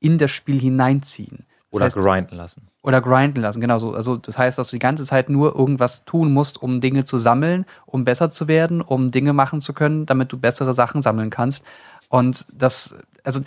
[0.00, 1.44] in das Spiel hineinziehen.
[1.70, 2.68] Das Oder heißt, grinden lassen.
[2.84, 3.94] Oder grinden lassen, genau so.
[3.94, 7.16] Also das heißt, dass du die ganze Zeit nur irgendwas tun musst, um Dinge zu
[7.18, 11.30] sammeln, um besser zu werden, um Dinge machen zu können, damit du bessere Sachen sammeln
[11.30, 11.64] kannst.
[12.08, 13.40] Und das, also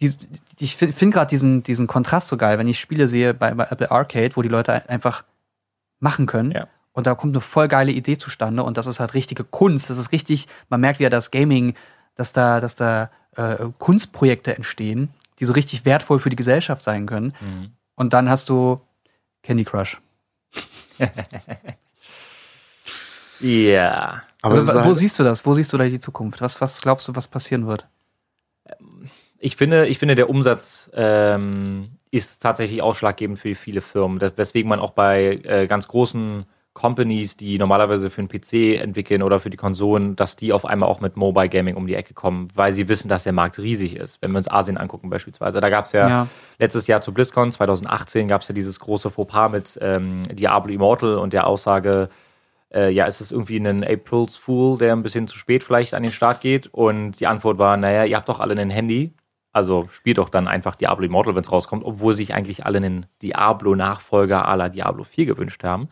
[0.00, 0.12] die,
[0.58, 3.64] ich finde find gerade diesen, diesen Kontrast so geil, wenn ich Spiele sehe bei, bei
[3.70, 5.24] Apple Arcade, wo die Leute einfach
[6.00, 6.50] machen können.
[6.50, 6.66] Ja.
[6.92, 9.88] Und da kommt eine voll geile Idee zustande und das ist halt richtige Kunst.
[9.90, 11.74] Das ist richtig, man merkt, wie ja das Gaming,
[12.16, 17.06] dass da, dass da äh, Kunstprojekte entstehen, die so richtig wertvoll für die Gesellschaft sein
[17.06, 17.34] können.
[17.40, 17.70] Mhm.
[18.00, 18.80] Und dann hast du
[19.42, 20.00] Candy Crush.
[23.40, 24.22] Ja.
[24.40, 25.44] Aber also, wo halt- siehst du das?
[25.44, 26.40] Wo siehst du da die Zukunft?
[26.40, 27.86] Was, was glaubst du, was passieren wird?
[29.38, 34.80] Ich finde, ich finde, der Umsatz ähm, ist tatsächlich ausschlaggebend für viele Firmen, weswegen man
[34.80, 39.56] auch bei äh, ganz großen Companies, die normalerweise für einen PC entwickeln oder für die
[39.56, 42.88] Konsolen, dass die auf einmal auch mit Mobile Gaming um die Ecke kommen, weil sie
[42.88, 44.18] wissen, dass der Markt riesig ist.
[44.22, 45.60] Wenn wir uns Asien angucken beispielsweise.
[45.60, 46.26] Da gab es ja, Ja.
[46.58, 51.16] letztes Jahr zu BlizzCon 2018 gab es ja dieses große Fauxpas mit ähm, Diablo Immortal
[51.18, 52.08] und der Aussage,
[52.72, 56.04] äh, ja, ist es irgendwie ein April's Fool, der ein bisschen zu spät vielleicht an
[56.04, 56.68] den Start geht?
[56.68, 59.12] Und die Antwort war, naja, ihr habt doch alle ein Handy.
[59.52, 63.06] Also spielt doch dann einfach Diablo Immortal, wenn es rauskommt, obwohl sich eigentlich alle einen
[63.22, 65.88] Diablo-Nachfolger à la Diablo 4 gewünscht haben.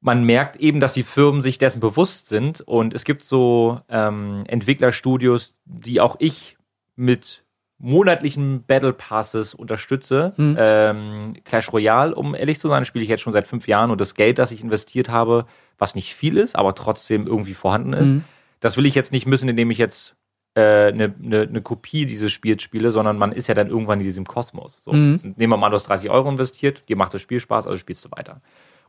[0.00, 4.44] Man merkt eben, dass die Firmen sich dessen bewusst sind und es gibt so ähm,
[4.46, 6.56] Entwicklerstudios, die auch ich
[6.96, 7.44] mit
[7.78, 10.32] monatlichen Battle Passes unterstütze.
[10.36, 10.56] Hm.
[10.58, 14.00] Ähm, Clash Royale, um ehrlich zu sein, spiele ich jetzt schon seit fünf Jahren und
[14.00, 15.46] das Geld, das ich investiert habe,
[15.78, 18.24] was nicht viel ist, aber trotzdem irgendwie vorhanden ist, Mhm.
[18.60, 20.14] das will ich jetzt nicht müssen, indem ich jetzt
[20.54, 24.04] äh, eine, eine, eine Kopie dieses Spiels spiele, sondern man ist ja dann irgendwann in
[24.04, 24.82] diesem Kosmos.
[24.84, 24.92] So.
[24.92, 25.20] Mhm.
[25.36, 27.78] Nehmen wir mal, an, du hast 30 Euro investiert, dir macht das Spiel Spaß, also
[27.78, 28.42] spielst du weiter.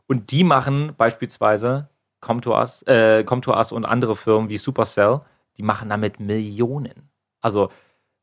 [0.06, 1.88] Und die machen beispielsweise
[2.20, 5.20] Come to Us, äh, Come to Us und andere Firmen wie Supercell,
[5.56, 7.10] die machen damit Millionen.
[7.40, 7.70] Also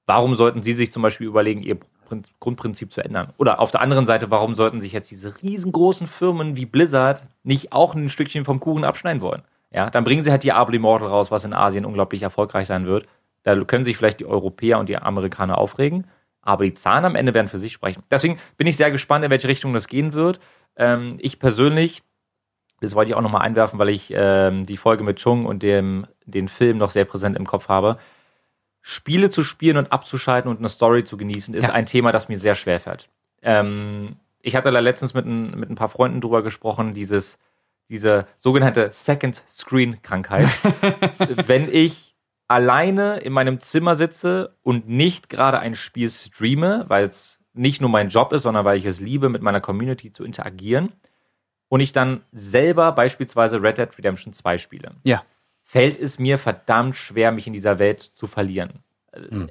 [0.06, 3.34] warum sollten sie sich zum Beispiel überlegen, ihr Prin- Grundprinzip zu ändern?
[3.38, 7.74] Oder auf der anderen Seite, warum sollten sich jetzt diese riesengroßen Firmen wie Blizzard nicht
[7.74, 9.44] auch ein Stückchen vom Kuchen abschneiden wollen?
[9.72, 13.08] Ja, dann bringen sie halt Diablo Immortal raus, was in Asien unglaublich erfolgreich sein wird.
[13.44, 16.08] Da können sich vielleicht die Europäer und die Amerikaner aufregen,
[16.42, 18.02] aber die Zahlen am Ende werden für sich sprechen.
[18.10, 20.40] Deswegen bin ich sehr gespannt, in welche Richtung das gehen wird.
[20.80, 22.02] Ähm, ich persönlich,
[22.82, 26.08] das wollte ich auch nochmal einwerfen, weil ich ähm, die Folge mit Chung und dem,
[26.26, 27.98] den Film noch sehr präsent im Kopf habe.
[28.82, 31.74] Spiele zu spielen und abzuschalten und eine Story zu genießen, ist Ja.
[31.74, 33.10] ein Thema, das mir sehr schwer fällt.
[33.42, 37.38] Ähm, ich hatte da letztens mit ein, mit ein paar Freunden drüber gesprochen, dieses,
[37.90, 40.48] diese sogenannte Second Screen Krankheit.
[41.48, 42.16] Wenn ich
[42.48, 47.90] alleine in meinem Zimmer sitze und nicht gerade ein Spiel streame, weil es nicht nur
[47.90, 50.92] mein Job ist, sondern weil ich es liebe, mit meiner Community zu interagieren
[51.68, 55.24] und ich dann selber beispielsweise Red Dead Redemption 2 spiele, Ja.
[55.64, 58.84] fällt es mir verdammt schwer, mich in dieser Welt zu verlieren.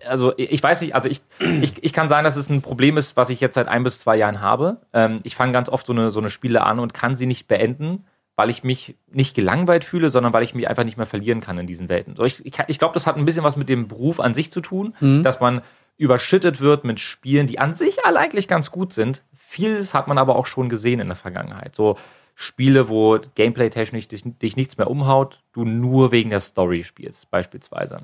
[0.07, 1.21] Also ich weiß nicht, also ich,
[1.61, 3.99] ich, ich kann sagen, dass es ein Problem ist, was ich jetzt seit ein bis
[3.99, 4.79] zwei Jahren habe.
[4.93, 7.49] Ähm, ich fange ganz oft so eine, so eine Spiele an und kann sie nicht
[7.49, 8.05] beenden,
[8.37, 11.59] weil ich mich nicht gelangweilt fühle, sondern weil ich mich einfach nicht mehr verlieren kann
[11.59, 12.15] in diesen Welten.
[12.15, 14.53] So, ich ich, ich glaube, das hat ein bisschen was mit dem Beruf an sich
[14.53, 15.25] zu tun, Mhm.
[15.25, 15.61] dass man
[15.99, 19.23] überschüttet wird mit Spielen, die an sich alle eigentlich ganz gut sind.
[19.37, 21.75] Vieles hat man aber auch schon gesehen in der Vergangenheit.
[21.75, 21.99] So
[22.35, 28.03] Spiele, wo gameplay-technisch dich, dich nichts mehr umhaut, du nur wegen der Story spielst, beispielsweise.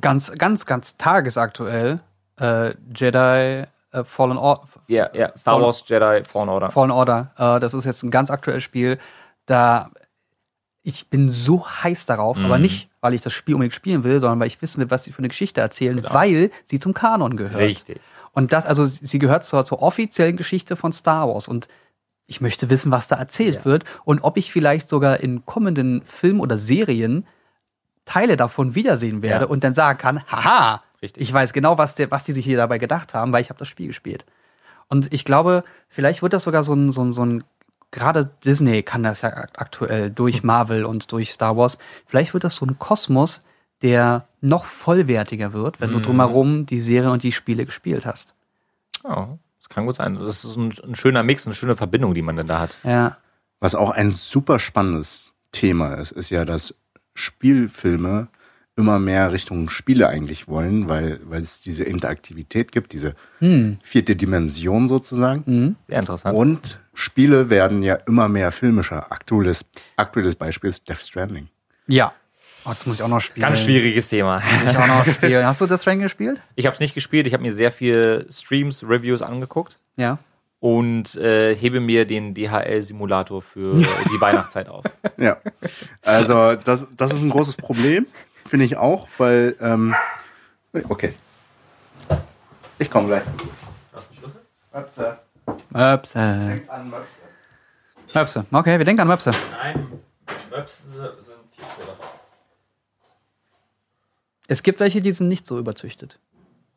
[0.00, 2.00] Ganz, ganz, ganz tagesaktuell
[2.40, 6.70] äh, Jedi äh, Fallen, Or Ja, ja, Star Fallen- Wars Jedi Fallen Order.
[6.70, 7.32] Fallen Order.
[7.36, 8.98] Äh, das ist jetzt ein ganz aktuelles Spiel.
[9.46, 9.90] Da
[10.82, 12.44] ich bin so heiß darauf, Mhm.
[12.46, 15.04] aber nicht, weil ich das Spiel unbedingt spielen will, sondern weil ich wissen will, was
[15.04, 16.14] sie für eine Geschichte erzählen, Genau.
[16.14, 17.56] weil sie zum Kanon gehört.
[17.60, 18.00] Richtig.
[18.32, 21.48] Und das, also sie gehört zur, zur offiziellen Geschichte von Star Wars.
[21.48, 21.68] Und
[22.26, 23.64] ich möchte wissen, was da erzählt Ja.
[23.64, 27.26] wird und ob ich vielleicht sogar in kommenden Filmen oder Serien
[28.04, 29.50] Teile davon wiedersehen werde Ja.
[29.50, 31.22] und dann sagen kann, haha, Richtig.
[31.22, 33.58] ich weiß genau, was, der, was die sich hier dabei gedacht haben, weil ich habe
[33.58, 34.24] das Spiel gespielt.
[34.88, 37.44] Und ich glaube, vielleicht wird das sogar so ein, so ein, so ein
[37.90, 40.14] gerade Disney kann das ja ak- aktuell Hm.
[40.14, 43.42] durch Marvel und durch Star Wars, vielleicht wird das so ein Kosmos,
[43.82, 46.02] der noch vollwertiger wird, wenn du Mhm.
[46.02, 48.34] drumherum die Serien und die Spiele gespielt hast.
[49.04, 50.16] Ja, das kann gut sein.
[50.16, 52.78] Das ist ein, ein schöner Mix, eine schöne Verbindung, die man dann da hat.
[52.84, 53.16] Ja.
[53.58, 56.74] Was auch ein super spannendes Thema ist, ist ja, dass
[57.14, 58.28] Spielfilme
[58.80, 63.78] immer mehr Richtung Spiele eigentlich wollen, weil, weil es diese Interaktivität gibt, diese Hm.
[63.82, 65.42] vierte Dimension sozusagen.
[65.46, 65.76] Mhm.
[65.86, 66.36] Sehr interessant.
[66.36, 69.12] Und Spiele werden ja immer mehr filmischer.
[69.12, 69.64] Aktuelles,
[69.96, 71.48] aktuelles Beispiel ist Death Stranding.
[71.86, 72.12] Ja.
[72.64, 73.40] Oh, das muss ich auch noch spielen.
[73.42, 74.42] Ganz schwieriges Thema.
[74.64, 75.46] Muss ich auch noch spielen.
[75.46, 76.40] Hast du das Stranding gespielt?
[76.56, 80.18] Ich habe es nicht gespielt, ich habe mir sehr viel Streams, Reviews angeguckt Ja.
[80.58, 83.74] und äh, hebe mir den DHL-Simulator für
[84.12, 84.84] die Weihnachtszeit auf.
[85.16, 85.38] Ja.
[86.02, 88.06] Also, das, das ist ein großes Problem,
[88.50, 89.94] finde ich auch, weil, ähm,
[90.88, 91.14] okay.
[92.78, 93.22] Ich komme gleich.
[93.94, 94.40] Hast du einen Schlüssel?
[94.72, 95.18] Upsa.
[95.70, 96.62] Möpse.
[98.14, 98.46] Möpse.
[98.52, 99.30] Okay, wir denken an Möpse.
[99.62, 99.86] Nein,
[100.50, 100.82] Möpse
[101.20, 102.04] sind Tierquälerei.
[104.48, 106.18] Es gibt welche, die sind nicht so überzüchtet.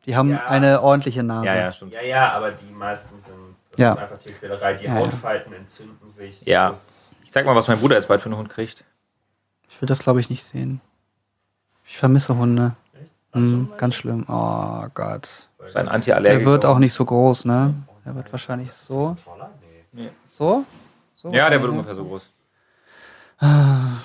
[0.06, 0.46] Die haben Ja.
[0.48, 1.46] eine ordentliche Nase.
[1.46, 1.94] Ja, ja, stimmt.
[1.94, 3.94] Ja, ja, aber die meisten sind, das Ja.
[3.94, 4.74] ist einfach Tierquälerei.
[4.76, 5.00] Die Ja, ja.
[5.00, 6.42] Hautfalten entzünden sich.
[6.44, 6.70] Ja.
[6.70, 8.84] Ist, Ich sag mal, was mein Bruder jetzt bald für einen Hund kriegt.
[9.70, 10.82] Ich will das, glaube ich, nicht sehen.
[11.86, 12.76] Ich vermisse Hunde.
[12.94, 13.10] Echt?
[13.34, 14.26] Hm, ganz schlimm.
[14.28, 15.30] Oh Gott.
[15.68, 16.46] Sein Er Antiallergiker.
[16.50, 17.74] wird auch nicht so groß, ne?
[18.06, 19.16] Er wird wahrscheinlich ist das so.
[19.94, 20.10] Nee.
[20.26, 20.66] So?
[21.16, 22.32] so Ja, der wird ungefähr so groß.
[23.40, 24.02] Kannst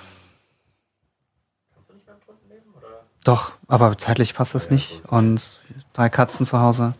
[1.88, 2.72] du nicht beim Dritten leben?
[2.76, 3.04] Oder?
[3.24, 5.02] Doch, aber zeitlich passt das nicht.
[5.06, 5.58] Und
[5.94, 6.94] drei Katzen zu Hause.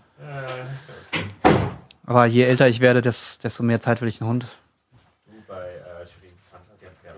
[2.07, 4.47] Aber je älter ich werde, des- desto mehr Zeit will ich einen Hund.
[5.27, 7.15] Du bei äh, Schwedens Hunter, der.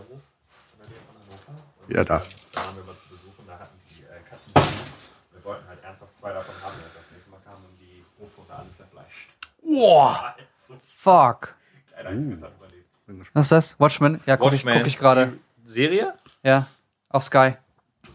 [1.86, 2.16] Und Ja, da.
[2.16, 4.94] ähm, Da waren wir mal zu Besuch und da hatten die äh, Katzenbabys.
[5.32, 6.74] Wir wollten halt ernsthaft zwei davon haben.
[6.74, 9.28] Und das nächste Mal kamen und die Hofhunde alle zerfleischt.
[9.62, 11.54] Boah, So fuck.
[11.92, 13.30] klein einziges hat überlebt.
[13.34, 13.80] Was ist das?
[13.80, 14.20] Watchmen?
[14.26, 15.32] Ja, guck ich, guck ich gerade.
[15.64, 16.14] Serie?
[16.42, 16.66] Ja,
[17.08, 17.54] auf Sky.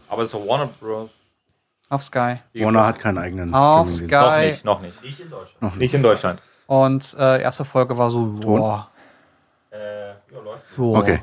[0.08, 1.10] Aber es ist doch Warner Bros.
[1.88, 2.38] Auf Sky.
[2.54, 4.58] Warner hat keinen eigenen Auf Streamingdienst.
[4.60, 4.64] Sky.
[4.64, 5.02] Noch nicht, noch nicht.
[5.02, 5.76] Nicht in Deutschland.
[5.78, 6.42] Nicht in Deutschland.
[6.66, 8.90] Und äh, erste Folge war so, boah.
[9.70, 10.64] Äh, ja, läuft.
[10.76, 10.98] boah.
[10.98, 11.22] Okay.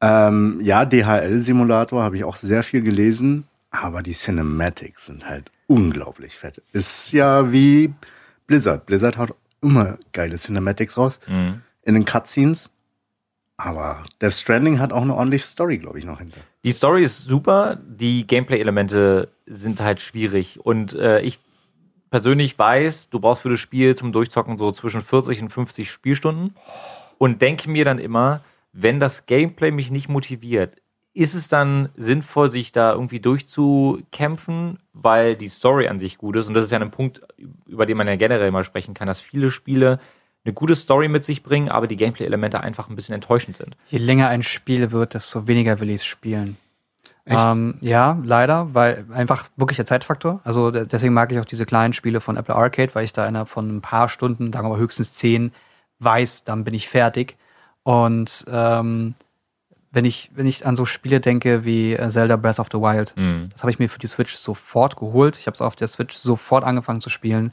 [0.00, 6.34] Ähm, ja, DHL-Simulator habe ich auch sehr viel gelesen, aber die Cinematics sind halt unglaublich
[6.36, 6.62] fett.
[6.72, 7.92] Ist ja wie
[8.46, 8.86] Blizzard.
[8.86, 11.62] Blizzard hat immer geile Cinematics raus Mhm.
[11.82, 12.70] in den Cutscenes.
[13.58, 16.36] Aber Death Stranding hat auch eine ordentliche Story, glaube ich, noch hinter.
[16.62, 20.60] Die Story ist super, die Gameplay-Elemente sind halt schwierig.
[20.62, 21.38] Und äh, ich
[22.10, 26.54] persönlich weiß, du brauchst für das Spiel zum Durchzocken so zwischen 40 und 50 Spielstunden.
[27.18, 28.42] Und denke mir dann immer,
[28.74, 30.76] wenn das Gameplay mich nicht motiviert,
[31.16, 36.48] ist es dann sinnvoll, sich da irgendwie durchzukämpfen, weil die Story an sich gut ist.
[36.48, 37.22] Und das ist ja ein Punkt,
[37.66, 39.98] über den man ja generell mal sprechen kann, dass viele Spiele
[40.44, 43.76] eine gute Story mit sich bringen, aber die Gameplay-Elemente einfach ein bisschen enttäuschend sind.
[43.88, 46.56] Je länger ein Spiel wird, desto weniger will ich es spielen.
[47.24, 47.40] Echt?
[47.40, 50.40] Ähm, ja, leider, weil einfach wirklich der Zeitfaktor.
[50.44, 53.26] Also de- deswegen mag ich auch diese kleinen Spiele von Apple Arcade, weil ich da
[53.26, 55.50] innerhalb von ein paar Stunden, sagen wir mal höchstens zehn,
[55.98, 57.36] weiß, dann bin ich fertig.
[57.82, 59.14] Und ähm,
[59.96, 63.14] wenn ich wenn ich an so Spiele denke wie äh, Zelda Breath of the Wild,
[63.16, 63.48] Mhm.
[63.50, 65.38] das habe ich mir für die Switch sofort geholt.
[65.38, 67.52] Ich habe es auf der Switch sofort angefangen zu spielen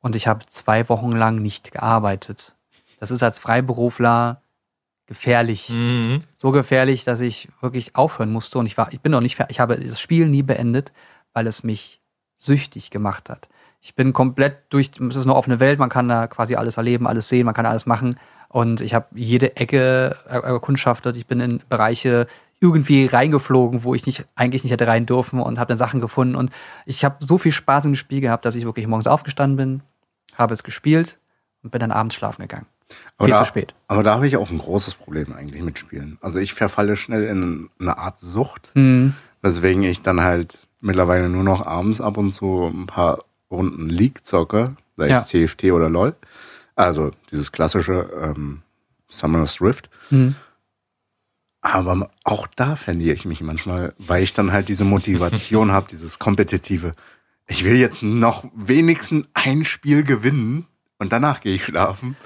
[0.00, 2.54] und ich habe zwei Wochen lang nicht gearbeitet.
[3.00, 4.40] Das ist als Freiberufler
[5.06, 6.24] gefährlich Mhm.
[6.34, 9.56] so gefährlich, dass ich wirklich aufhören musste und ich war, ich bin noch nicht fertig.
[9.56, 10.92] Ich habe das Spiel nie beendet,
[11.34, 12.00] weil es mich
[12.36, 13.48] süchtig gemacht hat.
[13.82, 17.06] Ich bin komplett durch, es ist eine offene Welt, man kann da quasi alles erleben,
[17.06, 18.16] alles sehen, man kann alles machen
[18.54, 21.16] und ich habe jede Ecke er- erkundschaftet.
[21.16, 22.28] Ich bin in Bereiche
[22.60, 26.36] irgendwie reingeflogen, wo ich nicht eigentlich nicht hätte rein dürfen und habe dann Sachen gefunden
[26.36, 26.50] und
[26.86, 29.82] ich habe so viel Spaß im Spiel gehabt, dass ich wirklich morgens aufgestanden bin,
[30.38, 31.18] habe es gespielt
[31.64, 32.66] und bin dann abends schlafen gegangen.
[33.18, 33.74] Aber Viel da, zu spät.
[33.88, 36.16] Aber da habe ich auch ein großes Problem eigentlich mit Spielen.
[36.20, 39.14] Also ich verfalle schnell in eine Art Sucht, Hm.
[39.42, 43.18] weswegen ich dann halt mittlerweile nur noch abends ab und zu ein paar
[43.50, 45.20] Runden League zocke, sei Ja.
[45.22, 46.14] es TFT oder LOL.
[46.76, 48.62] Also dieses klassische ähm,
[49.08, 49.90] Summoner's Rift.
[50.08, 50.34] Hm.
[51.60, 56.18] Aber auch da verliere ich mich manchmal, weil ich dann halt diese Motivation habe, dieses
[56.18, 56.92] kompetitive.
[57.46, 60.66] Ich will jetzt noch wenigstens ein Spiel gewinnen
[60.98, 62.16] und danach gehe ich schlafen.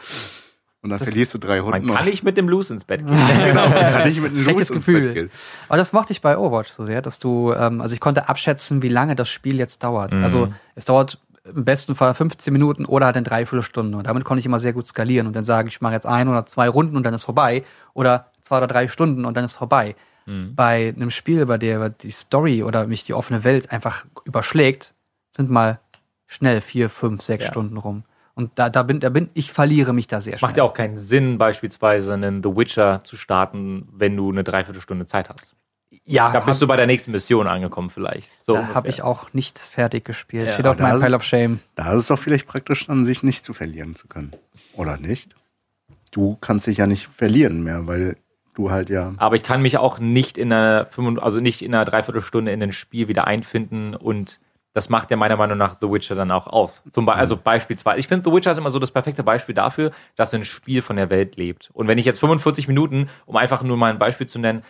[0.80, 1.86] Und dann Das- verlierst du drei Runden.
[1.86, 3.16] Man kann nicht mit dem Loose ins Bett gehen.
[3.44, 5.00] genau, man kann nicht mit einem Schlechtes Los ins Gefühl.
[5.06, 5.30] Bett gehen.
[5.68, 8.80] Aber das mochte ich bei Overwatch so sehr, dass du, ähm, also ich konnte abschätzen,
[8.82, 10.12] wie lange das Spiel jetzt dauert.
[10.12, 10.22] Mhm.
[10.22, 11.18] Also es dauert
[11.54, 13.96] im besten Fall 15 Minuten oder halt eine Dreiviertelstunde.
[13.96, 16.28] Und damit konnte ich immer sehr gut skalieren und dann sagen, ich mache jetzt ein
[16.28, 17.64] oder zwei Runden und dann ist vorbei.
[17.94, 19.96] Oder zwei oder drei Stunden und dann ist vorbei.
[20.26, 20.54] Mhm.
[20.54, 24.94] Bei einem Spiel, bei der die Story oder mich die offene Welt einfach überschlägt,
[25.30, 25.80] sind mal
[26.26, 27.50] schnell vier, fünf, sechs Ja.
[27.50, 28.04] Stunden rum.
[28.34, 30.74] Und da, da bin, da bin, ich verliere mich da sehr Es macht ja auch
[30.74, 35.56] keinen Sinn, beispielsweise einen The Witcher zu starten, wenn du eine Dreiviertelstunde Zeit hast.
[36.08, 38.30] Ja, Da bist du bei der nächsten Mission angekommen vielleicht.
[38.44, 40.46] So da habe ich auch nicht fertig gespielt.
[40.48, 41.60] Ja, Steht auf meinem da- Pile of Shame.
[41.74, 44.32] Da ist es doch vielleicht praktisch dann, sich nicht zu verlieren zu können.
[44.74, 45.34] Oder nicht?
[46.10, 48.16] Du kannst dich ja nicht verlieren mehr, weil
[48.54, 49.12] du halt ja.
[49.18, 52.62] Aber ich kann mich auch nicht in einer, 25 also nicht in einer Dreiviertelstunde in
[52.62, 54.40] ein Spiel wieder einfinden und
[54.74, 56.84] das macht ja meiner Meinung nach The Witcher dann auch aus.
[56.92, 59.90] Zum Be also beispielsweise, ich finde The Witcher ist immer so das perfekte Beispiel dafür,
[60.14, 61.70] dass ein Spiel von der Welt lebt.
[61.72, 64.62] Und wenn ich jetzt 45 Minuten, um einfach nur mal ein Beispiel zu nennen,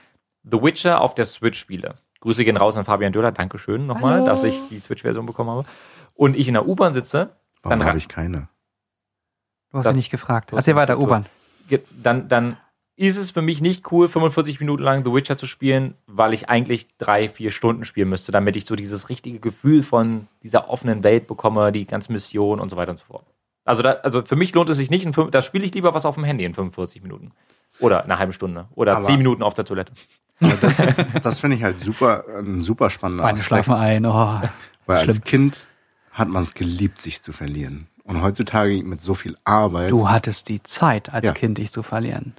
[0.51, 1.97] The Witcher auf der Switch spiele.
[2.21, 4.27] Grüße gehen raus an Fabian Döller, Dankeschön nochmal, Hallo.
[4.27, 5.65] dass ich die Switch-Version bekommen habe.
[6.15, 8.49] Und ich in der U-Bahn sitze, Warum habe ich keine?
[9.71, 10.53] Du hast Das- sie nicht gefragt.
[10.53, 11.27] Erzähl weiter, du hast- U-Bahn.
[12.03, 12.57] dann, dann
[12.97, 16.49] ist es für mich nicht cool, 45 Minuten lang The Witcher zu spielen, weil ich
[16.49, 21.05] eigentlich drei, vier Stunden spielen müsste, damit ich so dieses richtige Gefühl von dieser offenen
[21.05, 23.25] Welt bekomme, die ganze Mission und so weiter und so fort.
[23.65, 25.95] Also, da, also für mich lohnt es sich nicht, in fünf, da spiele ich lieber
[25.95, 27.31] was auf dem Handy in 45 Minuten.
[27.81, 28.67] Oder eine halbe Stunde.
[28.75, 29.93] Oder Aber- 10 Minuten auf der Toilette.
[31.22, 34.07] Das finde ich halt super, ein super spannender Beine schlafen ein.
[34.07, 34.40] Oh.
[34.87, 35.24] Weil als schlimm.
[35.24, 35.66] Kind
[36.12, 37.87] hat man es geliebt, sich zu verlieren.
[38.05, 39.90] Und heutzutage mit so viel Arbeit.
[39.90, 41.33] Du hattest die Zeit, als Ja.
[41.33, 42.35] Kind dich zu verlieren.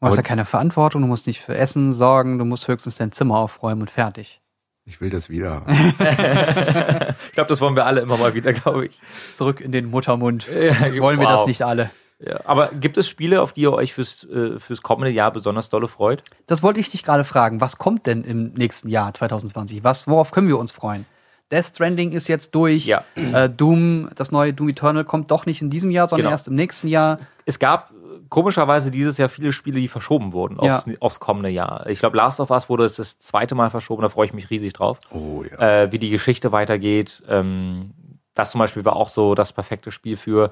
[0.00, 3.10] Du hast ja keine Verantwortung, du musst nicht für Essen sorgen, du musst höchstens dein
[3.10, 4.42] Zimmer aufräumen und fertig.
[4.84, 5.62] Ich will das wieder.
[7.26, 9.00] Ich glaube, das wollen wir alle immer mal wieder, glaube ich.
[9.34, 10.46] Zurück in den Muttermund.
[10.46, 11.38] Ja, Wollen wir wow.
[11.38, 11.90] das nicht alle?
[12.18, 12.40] Ja.
[12.44, 15.88] Aber gibt es Spiele, auf die ihr euch fürs, äh, fürs kommende Jahr besonders dolle
[15.88, 16.22] freut?
[16.46, 17.60] Das wollte ich dich gerade fragen.
[17.60, 19.84] Was kommt denn im nächsten Jahr 2020?
[19.84, 21.06] Was, worauf können wir uns freuen?
[21.50, 22.86] Death Stranding ist jetzt durch.
[22.86, 23.04] Ja.
[23.16, 26.30] Äh, Doom, das neue Doom Eternal kommt doch nicht in diesem Jahr, sondern Genau.
[26.32, 27.18] erst im nächsten Jahr.
[27.44, 27.94] Es gab äh,
[28.30, 30.76] komischerweise dieses Jahr viele Spiele, die verschoben wurden Ja.
[30.76, 31.86] aufs, aufs kommende Jahr.
[31.88, 34.48] Ich glaube, Last of Us wurde es das zweite Mal verschoben, da freue ich mich
[34.48, 34.98] riesig drauf.
[35.10, 35.82] Oh ja.
[35.82, 37.22] Äh, wie die Geschichte weitergeht.
[37.28, 37.90] Ähm,
[38.34, 40.50] das zum Beispiel war auch so das perfekte Spiel für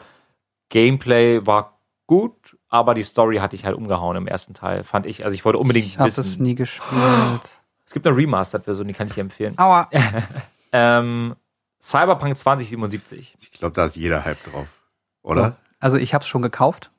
[0.72, 5.22] Gameplay war gut, aber die Story hatte ich halt umgehauen im ersten Teil, fand ich.
[5.24, 6.20] Also ich wollte unbedingt Ich habe wissen.
[6.22, 6.90] es nie gespielt.
[7.84, 9.58] Es gibt eine Remastered-Version, die kann ich dir empfehlen.
[9.58, 9.88] Aua.
[10.74, 11.36] Ähm,
[11.82, 13.36] Cyberpunk 2077.
[13.38, 14.66] Ich glaube, da ist jeder Hype drauf.
[15.22, 15.56] Oder?
[15.80, 16.90] Also ich habe es schon gekauft.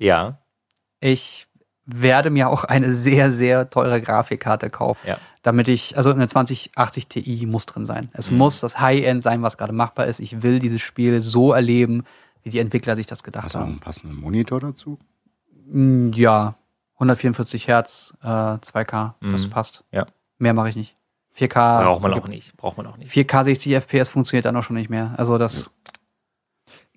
[0.00, 0.38] Ja.
[0.98, 1.46] Ich
[1.86, 4.98] werde mir auch eine sehr, sehr teure Grafikkarte kaufen.
[5.06, 5.18] Ja.
[5.42, 8.10] Damit ich, also eine 2080 Ti muss drin sein.
[8.12, 8.38] Es Mhm.
[8.38, 10.18] muss das High-End sein, was gerade machbar ist.
[10.18, 12.04] Ich will dieses Spiel so erleben,
[12.42, 13.70] wie die Entwickler sich das gedacht Hast du haben.
[13.72, 14.98] einen passenden Monitor dazu?
[15.66, 16.54] Mm, Ja,
[16.94, 19.50] 144 Hertz, äh, 2K, das Mhm.
[19.50, 19.84] passt.
[19.92, 20.06] Ja.
[20.38, 20.96] Mehr mache ich nicht.
[21.32, 21.82] 4K.
[21.84, 22.56] Braucht man auch nicht.
[22.56, 23.10] Braucht man auch nicht.
[23.10, 25.14] 4K 60 FPS funktioniert dann auch schon nicht mehr.
[25.16, 25.70] Also das,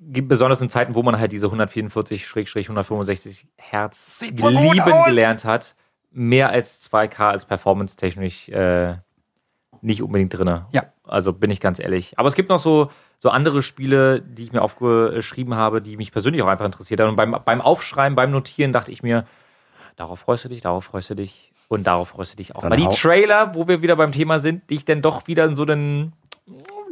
[0.05, 5.75] Gibt besonders in Zeiten, wo man halt diese 144-165 Hertz Sieht so lieben gelernt hat,
[6.11, 8.97] mehr als 2K als performance-technisch äh,
[9.81, 10.65] nicht unbedingt drinne.
[10.71, 10.83] Ja.
[11.05, 12.17] Also bin ich ganz ehrlich.
[12.17, 16.11] Aber es gibt noch so, so andere Spiele, die ich mir aufgeschrieben habe, die mich
[16.11, 17.09] persönlich auch einfach interessiert haben.
[17.09, 19.25] Und beim, beim Aufschreiben, beim Notieren dachte ich mir,
[19.95, 22.61] darauf freust du dich, darauf freust du dich und darauf freust du dich auch.
[22.61, 25.55] Dann Weil die Trailer, wo wir wieder beim Thema sind, dich dann doch wieder in
[25.55, 26.13] so den.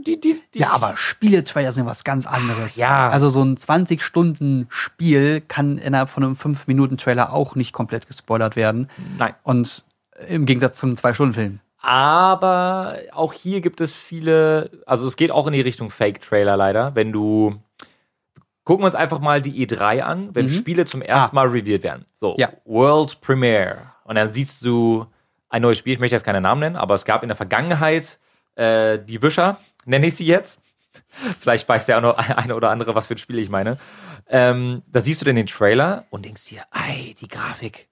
[0.06, 2.76] Die, die, die, ja, aber Spiele-Trailer sind was ganz anderes.
[2.76, 3.10] Ja.
[3.10, 8.90] Also so ein 20-Stunden-Spiel kann innerhalb von einem 5-Minuten-Trailer auch nicht komplett gespoilert werden.
[9.20, 9.36] Nein.
[9.44, 9.86] Und
[10.28, 11.60] im Gegensatz zum 2-Stunden-Film.
[11.82, 16.94] Aber auch hier gibt es viele, also es geht auch in die Richtung Fake-Trailer leider.
[16.96, 17.60] Wenn du,
[18.64, 20.50] gucken wir uns einfach mal die E3 an, wenn Mhm.
[20.54, 22.06] Spiele zum ersten Mal revealed werden.
[22.14, 22.50] So, Ja.
[22.66, 23.92] World Premiere.
[24.04, 25.06] Und dann siehst du
[25.50, 28.20] ein neues Spiel, ich möchte jetzt keine Namen nennen, aber es gab in der Vergangenheit
[28.56, 30.60] äh, die Wischer, nenne ich sie jetzt.
[31.40, 33.78] Vielleicht weiß der auch noch eine oder andere, was für ein Spiel ich meine.
[34.28, 37.88] Ähm, da siehst du dann den Trailer und denkst dir, ei, die Grafik,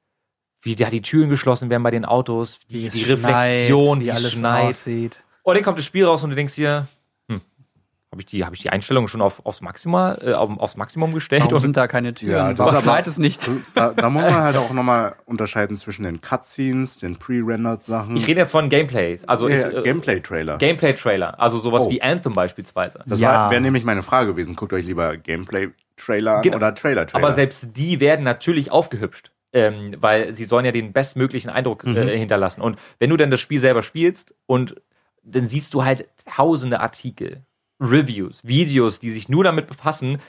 [0.61, 4.33] wie da die Türen geschlossen werden bei den Autos, die schneit, Reflexion, wie alles alles
[4.33, 4.65] schneit.
[4.69, 5.23] aussieht.
[5.43, 6.87] Und dann kommt das Spiel raus und du denkst dir,
[7.29, 7.39] hm,
[8.11, 11.13] habe ich die, habe ich die Einstellung schon auf, aufs Maximum, äh, auf, aufs Maximum
[11.13, 11.41] gestellt?
[11.43, 12.31] Warum Und sind da keine Türen?
[12.33, 13.49] Ja, das Warum schneit es nicht?
[13.73, 18.15] Da, da muss man halt auch nochmal unterscheiden zwischen den Cutscenes, den pre-rendered Sachen.
[18.17, 20.57] ich rede jetzt von Gameplays, also ja, äh, Gameplay-Trailer.
[20.57, 21.89] Gameplay-Trailer, also sowas Oh.
[21.89, 22.99] wie Anthem beispielsweise.
[23.05, 23.49] das Ja.
[23.49, 24.55] wäre nämlich meine Frage gewesen.
[24.57, 26.57] Guckt euch lieber Gameplay-Trailer Genau.
[26.57, 27.23] oder Trailer-Trailer.
[27.25, 29.31] Aber selbst die werden natürlich aufgehübscht.
[29.51, 31.97] Ähm, weil sie sollen ja den bestmöglichen Eindruck Mhm.
[31.97, 32.61] äh, hinterlassen.
[32.61, 34.75] Und wenn du dann das Spiel selber spielst und
[35.23, 37.41] dann siehst du halt tausende Artikel,
[37.81, 40.19] Reviews, Videos, die sich nur damit befassen,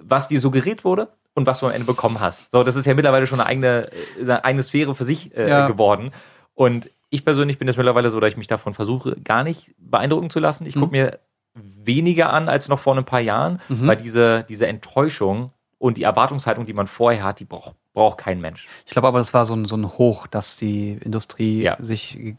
[0.00, 2.50] was dir suggeriert wurde und was du am Ende bekommen hast.
[2.50, 5.48] So, das ist ja mittlerweile schon eine eigene, äh, eine eigene Sphäre für sich äh,
[5.48, 5.66] Ja.
[5.66, 6.10] geworden.
[6.54, 10.30] Und ich persönlich bin jetzt mittlerweile so, dass ich mich davon versuche, gar nicht beeindrucken
[10.30, 10.64] zu lassen.
[10.64, 10.80] Ich Mhm.
[10.80, 11.18] gucke mir
[11.54, 13.86] weniger an als noch vor ein paar Jahren, Mhm.
[13.86, 18.40] weil diese, diese Enttäuschung und die Erwartungshaltung, die man vorher hat, die braucht, braucht kein
[18.40, 18.66] Mensch.
[18.86, 21.76] Ich glaube aber, das war so ein, so ein Hoch, das die Industrie Ja.
[21.78, 22.34] sich äh,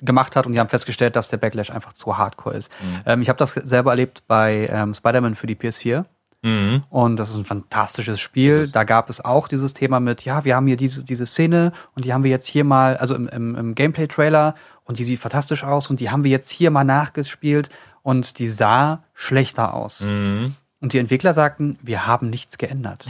[0.00, 2.70] gemacht hat und die haben festgestellt, dass der Backlash einfach zu hardcore ist.
[2.82, 3.00] Mhm.
[3.06, 6.04] Ähm, ich habe das selber erlebt bei ähm, Spider-Man für die PS4
[6.40, 6.84] Mhm.
[6.88, 8.68] und das ist ein fantastisches Spiel.
[8.68, 12.04] Da gab es auch dieses Thema mit, ja, wir haben hier diese, diese Szene und
[12.04, 15.64] die haben wir jetzt hier mal, also im, im, im Gameplay-Trailer und die sieht fantastisch
[15.64, 17.70] aus und die haben wir jetzt hier mal nachgespielt
[18.04, 19.98] und die sah schlechter aus.
[20.00, 20.54] Mhm.
[20.80, 23.04] Und die Entwickler sagten, wir haben nichts geändert.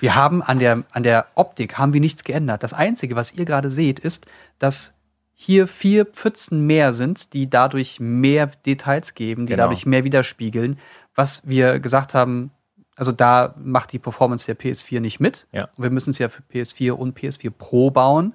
[0.00, 2.62] Wir haben an der, an der Optik haben wir nichts geändert.
[2.64, 4.26] Das Einzige, was ihr gerade seht, ist,
[4.58, 4.94] dass
[5.32, 9.64] hier vier Pfützen mehr sind, die dadurch mehr Details geben, die Genau.
[9.64, 10.78] dadurch mehr widerspiegeln.
[11.14, 12.50] Was wir gesagt haben,
[12.96, 15.46] also da macht die Performance der PS4 nicht mit.
[15.52, 15.68] Ja.
[15.76, 18.34] Und wir müssen es ja für PS4 und PS4 Pro bauen.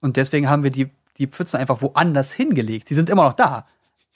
[0.00, 2.88] Und deswegen haben wir die, die Pfützen einfach woanders hingelegt.
[2.88, 3.66] Die sind immer noch da.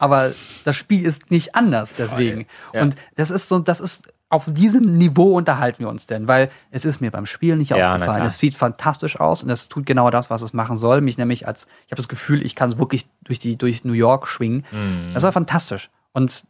[0.03, 0.33] Aber
[0.65, 2.47] das Spiel ist nicht anders deswegen.
[2.73, 2.83] Ja.
[2.83, 6.85] Und das ist so, das ist auf diesem Niveau unterhalten wir uns denn, weil es
[6.85, 8.27] ist mir beim Spiel nicht Ja, aufgefallen.
[8.27, 11.03] Es sieht fantastisch aus und es tut genau das, was es machen soll.
[11.03, 14.27] Mich nämlich als, ich habe das Gefühl, ich kann wirklich durch die, durch New York
[14.27, 14.65] schwingen.
[14.73, 15.13] Mhm.
[15.15, 15.91] Das war fantastisch.
[16.13, 16.47] Und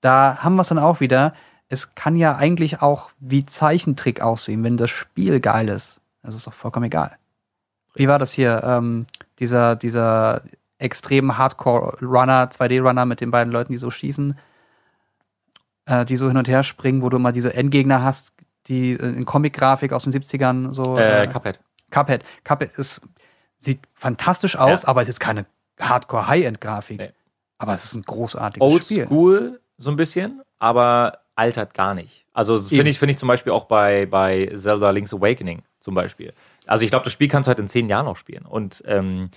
[0.00, 1.32] da haben wir es dann auch wieder.
[1.72, 6.02] es kann ja eigentlich auch wie Zeichentrick aussehen, wenn das Spiel geil ist.
[6.22, 7.16] Das ist doch vollkommen egal.
[7.94, 8.62] Wie war das hier?
[8.62, 9.06] Ähm,
[9.38, 10.42] dieser, dieser
[10.82, 14.38] extrem Hardcore-Runner, 2D-Runner mit den beiden Leuten, die so schießen,
[15.86, 18.32] äh, die so hin und her springen, wo du immer diese Endgegner hast,
[18.66, 20.96] die äh, in Comic-Grafik aus den 70ern so.
[20.98, 21.58] Äh, Cuphead.
[21.90, 22.24] Cuphead.
[22.44, 23.06] Cuphead ist,
[23.58, 24.88] sieht fantastisch aus, Ja.
[24.88, 25.46] aber es ist keine
[25.80, 26.98] Hardcore-High-End-Grafik.
[26.98, 27.10] Nee.
[27.58, 29.06] Aber es ist ein großartiges Old Spiel.
[29.06, 32.26] School so ein bisschen, aber altert gar nicht.
[32.32, 36.32] Also finde ich, finde ich zum Beispiel auch bei, bei Zelda Link's Awakening zum Beispiel.
[36.66, 38.44] Also ich glaube, das Spiel kannst du halt in zehn Jahren noch spielen.
[38.46, 39.30] Und ähm,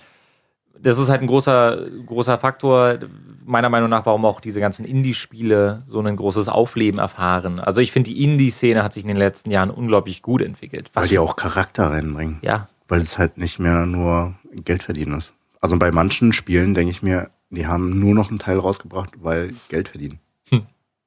[0.80, 2.98] das ist halt ein großer, großer Faktor,
[3.44, 7.60] meiner Meinung nach, warum auch diese ganzen Indie-Spiele so ein großes Aufleben erfahren.
[7.60, 10.90] Also ich finde, die Indie-Szene hat sich in den letzten Jahren unglaublich gut entwickelt.
[10.94, 12.38] Weil die auch Charakter reinbringen.
[12.42, 15.32] ja, Weil es halt nicht mehr nur Geld verdienen ist.
[15.60, 19.54] Also bei manchen Spielen denke ich mir, die haben nur noch einen Teil rausgebracht, weil
[19.68, 20.20] Geld verdienen.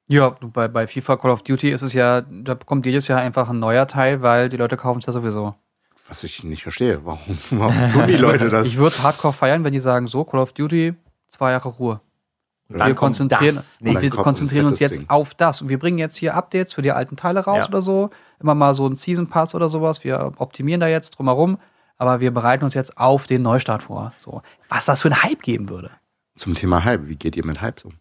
[0.08, 3.20] Ja, du, bei, bei FIFA Call of Duty ist es ja, da kommt jedes Jahr
[3.20, 5.54] einfach ein neuer Teil, weil die Leute kaufen es ja sowieso.
[6.10, 7.04] Was ich nicht verstehe.
[7.06, 8.66] Warum, warum tun die Leute das?
[8.66, 10.94] Ich würde hardcore feiern, wenn die sagen, so, Call of Duty,
[11.28, 12.00] zwei Jahre Ruhe.
[12.68, 15.08] und wir konzentrieren, und wir konzentrieren uns jetzt Ding.
[15.08, 15.62] auf das.
[15.62, 17.68] Und wir bringen jetzt hier Updates für die alten Teile raus Ja.
[17.68, 18.10] oder so.
[18.40, 20.04] Immer mal so ein Season Pass oder sowas.
[20.04, 21.58] Wir optimieren da jetzt drumherum.
[21.96, 24.12] Aber wir bereiten uns jetzt auf den Neustart vor.
[24.18, 24.42] So.
[24.68, 25.90] Was das für ein Hype geben würde.
[26.34, 27.06] Zum Thema Hype.
[27.08, 27.94] Wie geht ihr mit Hypes um?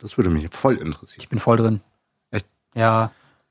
[0.00, 1.18] Das würde mich voll interessieren.
[1.20, 1.80] Ich bin voll drin.
[2.30, 2.46] Echt?
[2.74, 3.10] Ja.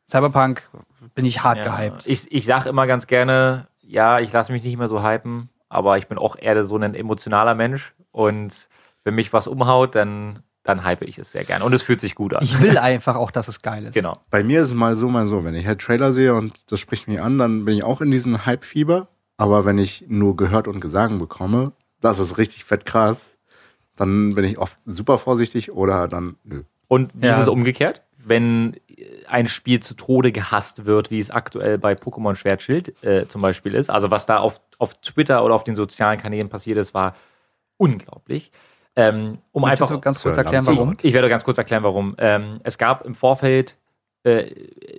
[0.09, 0.67] Cyberpunk
[1.15, 1.75] bin ich hart Ja.
[1.77, 2.07] gehypt.
[2.07, 5.97] Ich, ich sage immer ganz gerne, ja, ich lasse mich nicht mehr so hypen, aber
[5.97, 8.69] ich bin auch eher so ein emotionaler Mensch und
[9.03, 12.15] wenn mich was umhaut, dann, dann hype ich es sehr gerne und es fühlt sich
[12.15, 12.43] gut an.
[12.43, 13.93] Ich will einfach auch, dass es geil ist.
[13.95, 14.17] genau.
[14.29, 15.43] Bei mir ist es mal so, mal so.
[15.43, 18.11] Wenn ich halt Trailer sehe und das spricht mich an, dann bin ich auch in
[18.11, 19.07] diesem Hype-Fieber.
[19.37, 21.63] Aber wenn ich nur gehört und Gesagen bekomme,
[22.01, 23.37] das ist richtig fett krass,
[23.95, 26.63] dann bin ich oft super vorsichtig oder dann nö.
[26.87, 27.35] Und wie Ja.
[27.37, 28.03] ist es umgekehrt?
[28.17, 28.75] Wenn
[29.27, 33.41] ein Spiel zu Tode gehasst wird, wie es aktuell bei Pokémon Schwert Schild äh, zum
[33.41, 36.93] Beispiel ist, also was da auf, auf Twitter oder auf den sozialen Kanälen passiert ist,
[36.93, 37.15] war
[37.77, 38.51] unglaublich.
[38.95, 40.97] Ähm, um Möchtest einfach du ganz kurz erklären, warum?
[41.01, 42.15] Ich werde ganz kurz erklären, warum.
[42.17, 43.77] Ähm, es gab im Vorfeld
[44.23, 44.53] äh,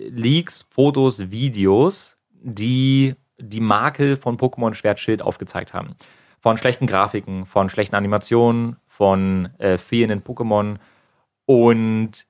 [0.09, 5.95] Leaks, Fotos, Videos, die die Makel von Pokémon Schwert Schild aufgezeigt haben.
[6.39, 10.77] Von schlechten Grafiken, von schlechten Animationen, von äh, fehlenden Pokémon.
[11.45, 12.25] Und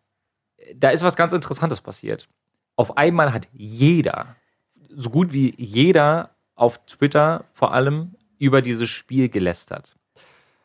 [0.75, 2.27] da ist was ganz Interessantes passiert.
[2.75, 4.35] Auf einmal hat jeder,
[4.89, 9.95] so gut wie jeder auf Twitter vor allem über dieses Spiel gelästert.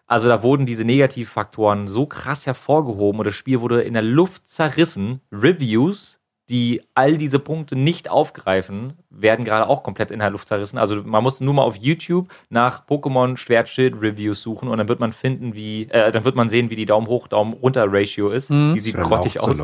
[0.07, 4.47] Also da wurden diese Negativfaktoren so krass hervorgehoben und das Spiel wurde in der Luft
[4.47, 5.20] zerrissen.
[5.32, 6.16] Reviews,
[6.49, 10.78] die all diese Punkte nicht aufgreifen, werden gerade auch komplett in der Luft zerrissen.
[10.78, 15.01] Also man muss nur mal auf YouTube nach Pokémon Schwertschild Reviews suchen und dann wird
[15.01, 18.28] man finden, wie, äh, dann wird man sehen, wie die Daumen hoch, Daumen runter Ratio
[18.28, 18.51] ist.
[18.51, 18.74] Mhm.
[18.74, 19.61] Die sieht grottig aus.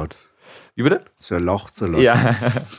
[0.75, 1.03] Wie bitte?
[1.77, 2.03] Zerlaucht.
[2.03, 2.35] Ja.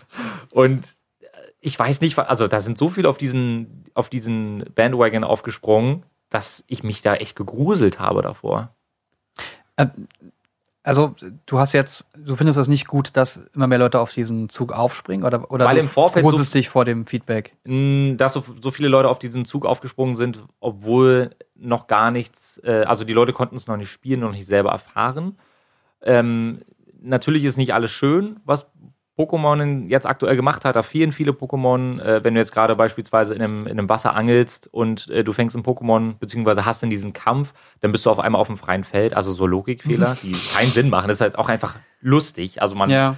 [0.51, 0.85] Und
[1.21, 1.27] äh,
[1.61, 6.63] ich weiß nicht, also da sind so viele auf diesen, auf diesen Bandwagon aufgesprungen, dass
[6.67, 8.75] ich mich da echt gegruselt habe davor.
[10.85, 11.15] Also,
[11.45, 14.73] du hast jetzt, du findest das nicht gut, dass immer mehr Leute auf diesen Zug
[14.73, 17.55] aufspringen oder, oder Weil du im Vorfeld so- dich vor dem Feedback?
[18.17, 22.83] Dass so, so viele Leute auf diesen Zug aufgesprungen sind, obwohl noch gar nichts, äh,
[22.85, 25.37] also die Leute konnten es noch nicht spielen, noch nicht selber erfahren.
[26.01, 26.59] Ähm,
[27.01, 28.67] natürlich ist nicht alles schön, was
[29.17, 30.75] Pokémon jetzt aktuell gemacht hat.
[30.75, 31.99] Da fehlen viele Pokémon.
[32.01, 35.33] Äh, wenn du jetzt gerade beispielsweise in einem, in einem Wasser angelst und äh, du
[35.33, 38.57] fängst ein Pokémon, beziehungsweise hast in diesen Kampf, dann bist du auf einmal auf dem
[38.57, 39.13] freien Feld.
[39.15, 41.07] Also so Logikfehler, die keinen Sinn machen.
[41.09, 42.61] Das ist halt auch einfach lustig.
[42.61, 43.17] Also man, Ja.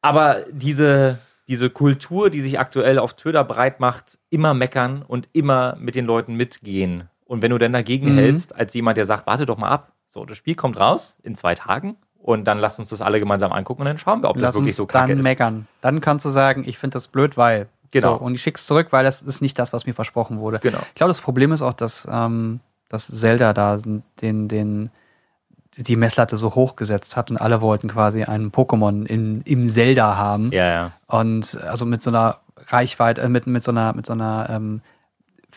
[0.00, 1.18] aber diese,
[1.48, 6.04] diese Kultur, die sich aktuell auf Twitter breit macht, immer meckern und immer mit den
[6.06, 7.08] Leuten mitgehen.
[7.24, 8.18] Und wenn du dann dagegen Mhm.
[8.18, 11.34] hältst, als jemand, der sagt, warte doch mal ab, so, das Spiel kommt raus in
[11.34, 11.96] zwei Tagen
[12.28, 14.56] und dann lass uns das alle gemeinsam angucken und dann schauen wir, ob Lass das
[14.56, 15.24] wirklich so kacke dann ist.
[15.24, 15.66] meckern.
[15.80, 17.68] Dann kannst du sagen, ich finde das blöd, weil.
[17.90, 18.18] Genau.
[18.18, 20.58] So, und ich schick's zurück, weil das ist nicht das, was mir versprochen wurde.
[20.58, 20.80] Genau.
[20.88, 22.60] Ich glaube, das Problem ist auch, dass, ähm,
[22.90, 23.78] dass Zelda da
[24.20, 24.90] den, den,
[25.78, 30.18] die Messlatte so hoch gesetzt hat und alle wollten quasi einen Pokémon in, im Zelda
[30.18, 30.52] haben.
[30.52, 30.92] Ja, ja.
[31.06, 34.82] Und also mit so einer Reichweite, äh, mit, mit so einer, mit so einer ähm,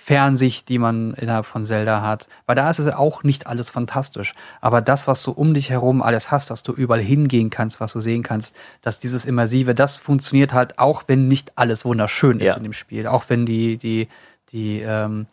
[0.03, 2.27] Fernsicht, die man innerhalb von Zelda hat.
[2.47, 4.33] Weil da ist es ja auch nicht alles fantastisch.
[4.59, 7.93] Aber das, was du um dich herum alles hast, dass du überall hingehen kannst, was
[7.93, 12.47] du sehen kannst, dass dieses Immersive, das funktioniert halt auch, wenn nicht alles wunderschön ist
[12.47, 12.55] Ja.
[12.55, 13.05] in dem Spiel.
[13.05, 14.07] Auch wenn die, die,
[14.51, 15.27] die, ähm,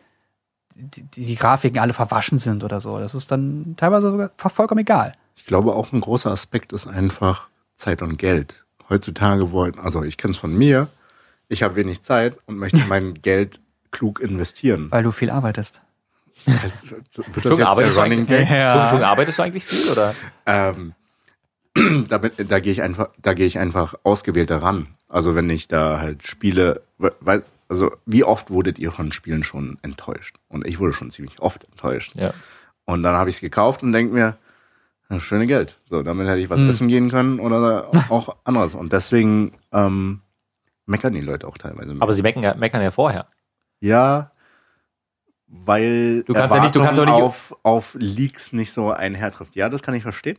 [0.75, 2.99] die, die, die Grafiken alle verwaschen sind oder so.
[2.99, 5.15] Das ist dann teilweise sogar vollkommen egal.
[5.37, 8.65] Ich glaube, auch ein großer Aspekt ist einfach Zeit und Geld.
[8.91, 10.89] Heutzutage wollen, also ich kenne es von mir,
[11.49, 13.61] ich habe wenig Zeit und möchte mein Geld
[13.91, 14.91] klug investieren.
[14.91, 15.81] Weil du viel arbeitest.
[16.47, 17.05] Jetzt, wird
[17.45, 18.51] das jetzt arbeitest, der du Running eigentlich, Gag?
[18.51, 18.55] Ja.
[18.55, 20.15] Entschuldigung, Entschuldigung, arbeitest du eigentlich viel oder?
[20.47, 20.95] Ähm,
[22.09, 24.89] da, bin- da gehe ich einfach, da gehe ich einfach ausgewählter ran.
[25.09, 29.43] Also wenn ich da halt spiele, we- weiß, also wie oft wurdet ihr von Spielen
[29.45, 30.37] schon enttäuscht?
[30.49, 32.13] Und ich wurde schon ziemlich oft enttäuscht.
[32.15, 32.33] Ja.
[32.85, 34.37] Und dann habe ich es gekauft und denke mir,
[35.11, 35.79] ja, schöne Geld.
[35.91, 36.69] So, damit hätte ich was Hm.
[36.71, 38.75] essen gehen können oder auch anderes.
[38.75, 40.21] Und deswegen ähm,
[40.87, 41.97] meckern die Leute auch teilweise.
[41.99, 43.27] Aber sie meckern, ja- meckern ja vorher.
[43.81, 44.31] Ja,
[45.47, 49.57] weil Du kannst ja nicht- du kannst auch nicht- auf, auf Leaks nicht so einhertrifft.
[49.57, 50.39] Ja, das kann ich verstehen.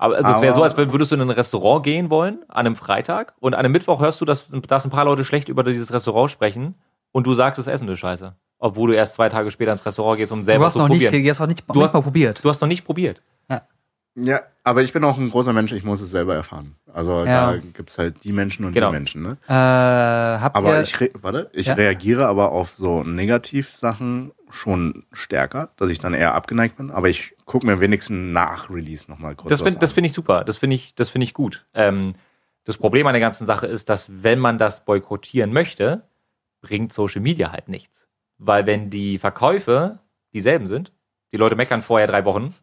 [0.00, 2.76] Aber also es wäre so, als würdest du in ein Restaurant gehen wollen an einem
[2.76, 5.92] Freitag und an einem Mittwoch hörst du, dass, dass ein paar Leute schlecht über dieses
[5.92, 6.74] Restaurant sprechen
[7.10, 8.36] und du sagst, das Essen ist scheiße.
[8.60, 11.04] Obwohl du erst zwei Tage später ins Restaurant gehst, um selber hast zu noch nicht,
[11.04, 11.24] probieren.
[11.24, 12.44] du hast noch nicht, Du nicht hast- mal probiert.
[12.44, 13.22] Du hast noch nicht probiert.
[13.48, 13.62] Ja,
[14.64, 16.76] aber ich bin auch ein großer Mensch, ich muss es selber erfahren.
[16.92, 17.52] Also Ja.
[17.52, 18.88] da gibt's halt die Menschen und Genau.
[18.88, 19.22] die Menschen.
[19.22, 19.36] Ne?
[19.48, 21.74] Äh, Aber ich, re warte, ich Ja?
[21.74, 26.90] reagiere aber auf so Negativsachen schon stärker, dass ich dann eher abgeneigt bin.
[26.90, 30.44] Aber ich gucke mir wenigstens nach Release nochmal kurz Das was finde find ich super.
[30.44, 31.66] Das finde ich, das finde ich gut.
[31.74, 32.14] Ähm,
[32.64, 36.02] das Problem an der ganzen Sache ist, dass wenn man das boykottieren möchte,
[36.60, 38.06] bringt Social Media halt nichts.
[38.38, 40.00] Weil wenn die Verkäufe
[40.32, 40.92] dieselben sind,
[41.32, 42.54] die Leute meckern vorher drei Wochen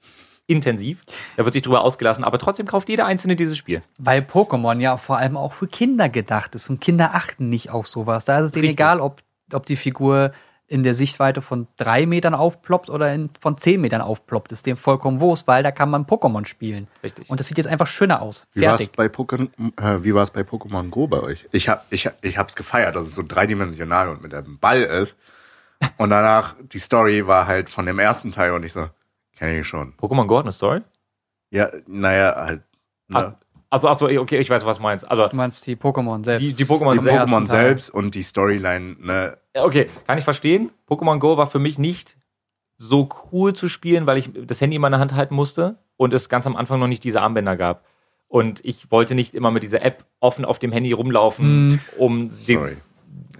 [0.47, 1.01] intensiv,
[1.37, 3.81] da wird sich drüber ausgelassen, aber trotzdem kauft jeder Einzelne dieses Spiel.
[3.97, 7.87] weil Pokémon ja vor allem auch für Kinder gedacht ist und Kinder achten nicht auf
[7.87, 8.25] sowas.
[8.25, 8.79] Da ist es denen Richtig.
[8.79, 9.21] egal, ob,
[9.53, 10.31] ob die Figur
[10.67, 14.51] in der Sichtweite von drei Metern aufploppt oder in, von zehn Metern aufploppt.
[14.51, 16.87] Ist dem vollkommen Wurst, weil da kann man Pokémon spielen.
[17.03, 17.29] Richtig.
[17.29, 18.47] Und das sieht jetzt einfach schöner aus.
[18.53, 18.95] Wie war es Fertig.
[18.95, 21.45] bei, Pokémon, äh, wie war's bei Pokémon Go bei euch?
[21.51, 25.17] Ich hab, ich, ich hab's gefeiert, dass es so dreidimensional und mit dem Ball ist.
[25.97, 28.89] Und danach, die Story war halt von dem ersten Teil und ich so,
[29.35, 29.93] kenne ich schon.
[29.97, 30.81] Pokémon Go hat eine Story?
[31.51, 32.61] Ja, naja, halt.
[33.07, 33.35] Ne?
[33.69, 35.09] Also, achso, okay, ich weiß, was du meinst.
[35.09, 36.41] Also, Du meinst die Pokémon selbst.
[36.45, 37.33] die, die Pokémon die selbst.
[37.33, 40.71] Pokémon selbst und die Storyline, ne, Okay, kann ich verstehen.
[40.89, 42.17] Pokémon Go war für mich nicht
[42.77, 46.27] so cool zu spielen, weil ich das Handy in meiner Hand halten musste und es
[46.29, 47.85] ganz am Anfang noch nicht diese Armbänder gab.
[48.27, 51.79] Und ich wollte nicht immer mit dieser App offen auf dem Handy rumlaufen, Hm.
[51.97, 52.77] um den, sorry.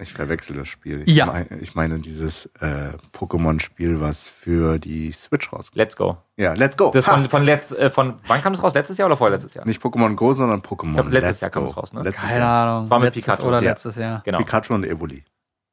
[0.00, 1.02] Ich verwechsel das Spiel.
[1.06, 1.26] Ich, Ja.
[1.26, 5.76] meine, ich meine dieses äh, Pokémon-Spiel, was für die Switch rauskommt.
[5.76, 6.18] Let's Go.
[6.36, 6.90] Ja, let's go.
[6.92, 7.14] Das Ha!
[7.14, 8.74] von, von, letzt, äh, von wann kam das raus?
[8.74, 9.66] Letztes Jahr oder vorletztes Jahr?
[9.66, 10.88] Nicht Pokémon Go, sondern Pokémon.
[10.90, 11.70] Ich glaub, letztes Let's Jahr kam Go.
[11.70, 12.02] es raus, ne?
[12.02, 12.66] Letztes Keine Jahr.
[12.68, 12.82] Ahnung.
[12.84, 13.48] Das war mit letztes Pikachu.
[13.48, 13.70] Oder Ja.
[13.70, 14.22] letztes Jahr.
[14.24, 14.38] Genau.
[14.38, 15.24] Pikachu und Evoli.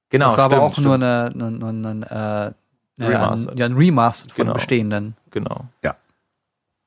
[0.09, 1.03] genau das war aber stimmt, auch nur stimmt.
[1.03, 2.53] eine, eine, eine, eine,
[2.99, 3.51] äh, Remastered.
[3.53, 4.53] Ein, ja, ein Remaster von Genau.
[4.53, 5.15] bestehenden.
[5.31, 5.65] Genau.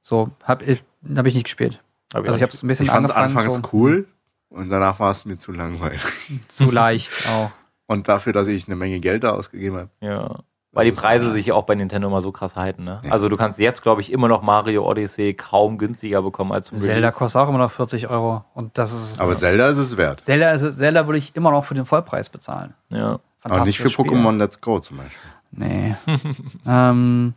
[0.01, 0.85] So, hab ich,
[1.17, 1.83] hab ich nicht gespielt.
[2.15, 3.77] Hab ich Also ich auch habe es ein bisschen Ich fand es angefangen, anfangs so,
[3.77, 4.07] cool
[4.49, 6.03] und danach war es mir zu langweilig.
[6.49, 7.51] zu leicht auch.
[7.87, 9.91] Und dafür, dass ich eine Menge Geld da ausgegeben habe.
[10.01, 10.41] Ja.
[10.77, 12.85] Weil die Preise sich ja auch bei Nintendo immer so krass halten.
[12.85, 13.01] Ne?
[13.03, 13.11] Ja.
[13.11, 16.77] Also du kannst jetzt, glaube ich, immer noch Mario Odyssey kaum günstiger bekommen als zum
[16.77, 17.17] Zelda Release.
[17.17, 18.45] kostet auch immer noch 40 Euro.
[18.53, 19.19] Und das ist.
[19.19, 20.21] Aber Zelda ist es wert.
[20.23, 22.75] Zelda, ist, Zelda würde ich immer noch für den Vollpreis bezahlen.
[22.91, 23.21] Ja.
[23.41, 24.05] Aber nicht für Spiel.
[24.05, 25.31] Pokémon Let's Go zum Beispiel.
[25.53, 25.97] Nee.
[26.67, 27.33] ähm,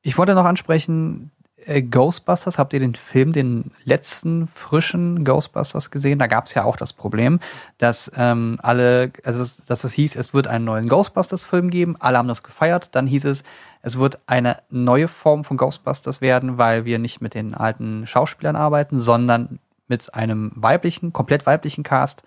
[0.00, 1.32] ich wollte noch ansprechen,
[1.66, 6.18] äh, Ghostbusters, habt ihr den Film, den letzten frischen Ghostbusters gesehen?
[6.18, 7.40] Da gab es ja auch das Problem,
[7.78, 12.28] dass ähm, alle, also dass es hieß, es wird einen neuen Ghostbusters-Film geben, alle haben
[12.28, 13.44] das gefeiert, dann hieß es,
[13.82, 18.56] es wird eine neue Form von Ghostbusters werden, weil wir nicht mit den alten Schauspielern
[18.56, 19.58] arbeiten, sondern
[19.88, 22.22] mit einem weiblichen, komplett weiblichen Cast.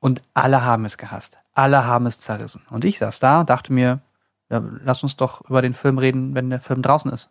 [0.00, 1.38] Und alle haben es gehasst.
[1.54, 2.62] Alle haben es zerrissen.
[2.70, 4.00] Und ich saß da und dachte mir,
[4.48, 7.28] ja, lass uns doch über den Film reden, wenn der Film draußen ist.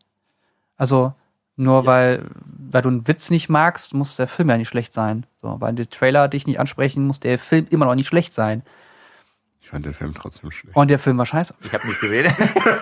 [0.78, 1.14] Also,
[1.60, 2.24] nur weil,
[2.72, 5.26] weil du einen Witz nicht magst, muss der Film ja nicht schlecht sein.
[5.42, 8.64] So, weil der Trailer dich nicht ansprechen, muss der Film immer noch nicht schlecht sein.
[9.62, 10.76] Ich fand den Film trotzdem schlecht.
[10.76, 11.54] Und der Film war scheiße.
[11.62, 12.34] Ich habe nicht gesehen.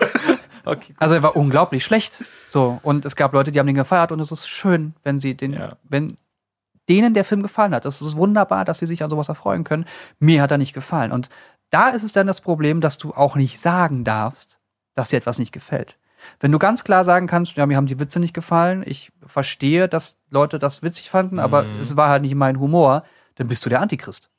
[0.64, 0.94] okay.
[0.96, 2.24] Also er war unglaublich schlecht.
[2.48, 5.34] So, und es gab Leute, die haben den gefeiert und es ist schön, wenn sie
[5.34, 5.76] den, Ja.
[5.88, 6.16] wenn
[6.88, 7.84] denen der Film gefallen hat.
[7.84, 9.86] Das ist wunderbar, dass sie sich an sowas erfreuen können.
[10.20, 11.12] Mir hat er nicht gefallen.
[11.12, 11.28] Und
[11.70, 14.58] da ist es dann das Problem, dass du auch nicht sagen darfst,
[14.94, 15.98] dass dir etwas nicht gefällt.
[16.40, 19.88] Wenn du ganz klar sagen kannst, ja, mir haben die Witze nicht gefallen, ich verstehe,
[19.88, 21.80] dass Leute das witzig fanden, aber Mhm.
[21.80, 23.04] es war halt nicht mein Humor,
[23.36, 24.30] dann bist du der Antichrist.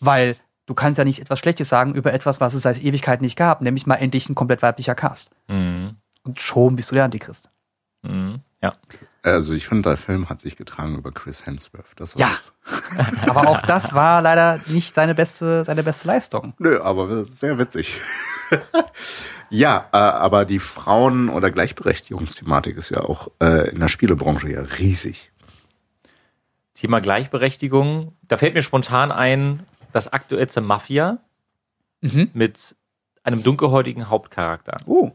[0.00, 0.36] Weil
[0.66, 3.60] du kannst ja nicht etwas Schlechtes sagen über etwas, was es seit Ewigkeit nicht gab,
[3.60, 5.30] nämlich mal endlich ein komplett weiblicher Cast.
[5.48, 5.96] Mhm.
[6.24, 7.50] Und schon bist du der Antichrist.
[8.02, 8.40] Mhm.
[8.62, 8.72] Ja.
[9.24, 11.92] Also ich finde, der Film hat sich getragen über Chris Hemsworth.
[11.96, 12.30] Das Ja.
[12.30, 12.52] war's.
[13.28, 16.54] Aber auch das war leider nicht seine beste, seine beste Leistung.
[16.58, 18.00] Nö, aber sehr witzig.
[19.50, 24.60] ja, äh, aber die Frauen- oder Gleichberechtigungsthematik ist ja auch äh, in der Spielebranche ja
[24.62, 25.30] riesig.
[26.74, 28.16] Thema Gleichberechtigung.
[28.22, 31.18] Da fällt mir spontan ein, das aktuellste Mafia
[32.00, 32.30] Mhm.
[32.34, 32.74] mit
[33.22, 34.78] einem dunkelhäutigen Hauptcharakter.
[34.86, 35.12] Oh.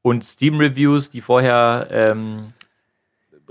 [0.00, 2.48] Und Steam-Reviews, die vorher ähm,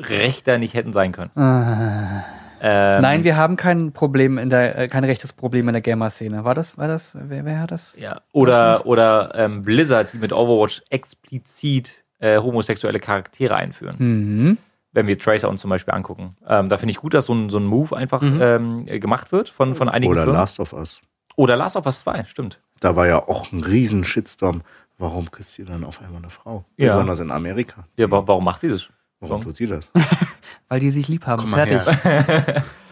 [0.09, 1.31] rechter nicht hätten sein können.
[1.35, 2.21] Äh,
[2.63, 6.43] Ähm, Nein, wir haben kein Problem in der, äh, kein rechtes Problem in der Gamer-Szene.
[6.43, 7.95] War das, war das, wer, wer hat das?
[7.97, 13.95] Ja, oder, oder ähm, Blizzard, die mit Overwatch explizit äh, homosexuelle Charaktere einführen.
[13.97, 14.57] Mhm.
[14.93, 16.35] wenn wir Tracer uns zum Beispiel angucken.
[16.47, 18.39] Ähm, da finde ich gut, dass so ein, so ein Move einfach Mhm.
[18.41, 20.39] ähm, gemacht wird von, von einigen Oder Firmen.
[20.39, 20.99] Last of Us.
[21.37, 22.59] Oder Last of Us 2, stimmt.
[22.81, 24.61] Da war ja auch ein riesen Shitstorm.
[24.99, 26.65] Warum küsst sie dann auf einmal eine Frau?
[26.77, 26.89] Ja.
[26.89, 27.85] Besonders in Amerika.
[27.97, 28.89] Ja, wa warum macht die das?
[29.21, 29.87] Warum tut sie das?
[30.67, 31.47] Weil die sich lieb haben.
[31.49, 31.85] Fertig.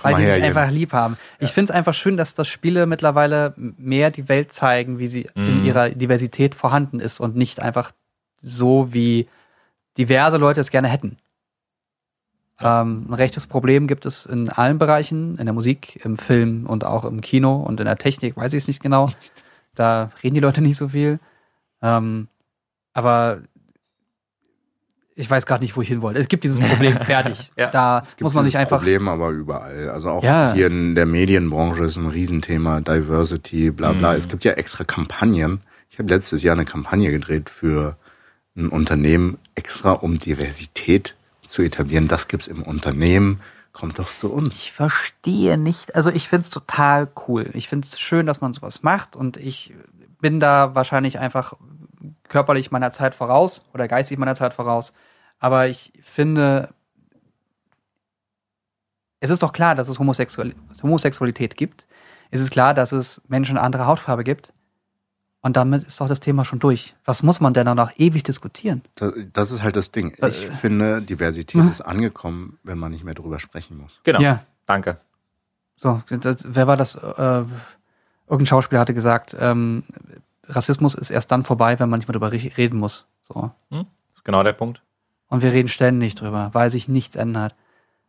[0.01, 0.73] Weil die her, sich einfach Jens.
[0.73, 1.17] lieb haben.
[1.39, 5.27] Ich finde es einfach schön, dass das Spiele mittlerweile mehr die Welt zeigen, wie sie
[5.35, 5.65] in Mhm.
[5.65, 7.91] ihrer Diversität vorhanden ist und nicht einfach
[8.41, 9.27] so, wie
[9.97, 11.17] diverse Leute es gerne hätten.
[12.61, 16.83] Ähm, ein rechtes Problem gibt es in allen Bereichen, in der Musik, im Film und
[16.83, 19.09] auch im Kino und in der Technik, weiß ich es nicht genau.
[19.75, 21.19] Da reden die Leute nicht so viel.
[21.81, 22.27] Ähm,
[22.93, 23.39] aber
[25.19, 26.19] ich weiß gerade nicht, wo ich hin wollte.
[26.19, 27.51] Es gibt dieses Problem fertig.
[27.57, 27.69] Ja.
[27.69, 28.77] Da Es gibt muss man sich dieses einfach.
[28.77, 29.89] Problem aber überall.
[29.89, 30.53] Also auch Ja.
[30.53, 34.13] hier in der Medienbranche ist ein Riesenthema, Diversity, bla bla.
[34.13, 34.17] Mhm.
[34.17, 35.59] Es gibt ja extra Kampagnen.
[35.89, 37.97] Ich habe letztes Jahr eine Kampagne gedreht für
[38.55, 41.15] ein Unternehmen, extra um Diversität
[41.47, 42.07] zu etablieren.
[42.07, 43.41] Das gibt's im Unternehmen.
[43.73, 44.49] Kommt doch zu uns.
[44.55, 45.95] Ich verstehe nicht.
[45.95, 47.49] Also ich finde es total cool.
[47.53, 49.73] Ich finde es schön, dass man sowas macht und ich
[50.21, 51.53] bin da wahrscheinlich einfach
[52.27, 54.93] körperlich meiner Zeit voraus oder geistig meiner Zeit voraus.
[55.39, 56.69] Aber ich finde,
[59.19, 61.85] es ist doch klar, dass es Homosexual Homosexualität gibt.
[62.31, 64.53] Es ist klar, dass es Menschen anderer Hautfarbe gibt.
[65.41, 66.95] Und damit ist doch das Thema schon durch.
[67.05, 68.81] Was muss man denn dann noch ewig diskutieren?
[68.95, 70.13] Das, das ist halt das Ding.
[70.21, 71.69] Äh, Ich finde, Diversität hm?
[71.69, 73.99] ist angekommen, wenn man nicht mehr drüber sprechen muss.
[74.03, 74.19] Genau.
[74.19, 74.43] Ja.
[74.65, 74.99] Danke.
[75.77, 76.95] So, das, wer war das?
[76.95, 77.45] Äh,
[78.27, 79.83] irgendein Schauspieler hatte gesagt, ähm,
[80.45, 83.05] Rassismus ist erst dann vorbei, wenn man nicht mehr drüber re- reden muss.
[83.23, 83.51] So.
[83.69, 83.85] Das
[84.15, 84.81] ist genau der Punkt.
[85.29, 87.55] Und wir reden ständig drüber, weil sich nichts ändert.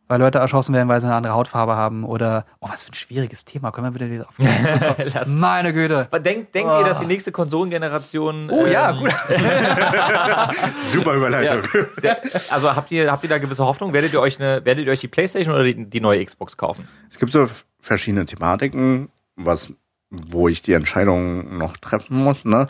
[0.07, 2.95] Weil Leute erschossen werden, weil sie eine andere Hautfarbe haben oder, oh, was für ein
[2.95, 3.71] schwieriges Thema.
[3.71, 4.35] Können wir bitte wieder auf
[5.13, 5.29] Lass.
[5.29, 6.07] Meine Güte.
[6.09, 8.49] Aber Denkt, denkt ihr, dass die nächste Konsolengeneration.
[8.49, 9.13] Oh ja, ähm, gut.
[10.89, 11.63] Super Überleitung.
[12.03, 13.93] Der, also habt ihr, habt ihr da gewisse Hoffnung?
[13.93, 16.89] Werdet ihr euch eine, werdet ihr euch die Playstation oder die, die neue Xbox kaufen?
[17.09, 17.47] Es gibt so
[17.79, 19.07] verschiedene Thematiken,
[19.37, 19.71] was,
[20.09, 22.43] wo ich die Entscheidung noch treffen muss.
[22.43, 22.67] Ne?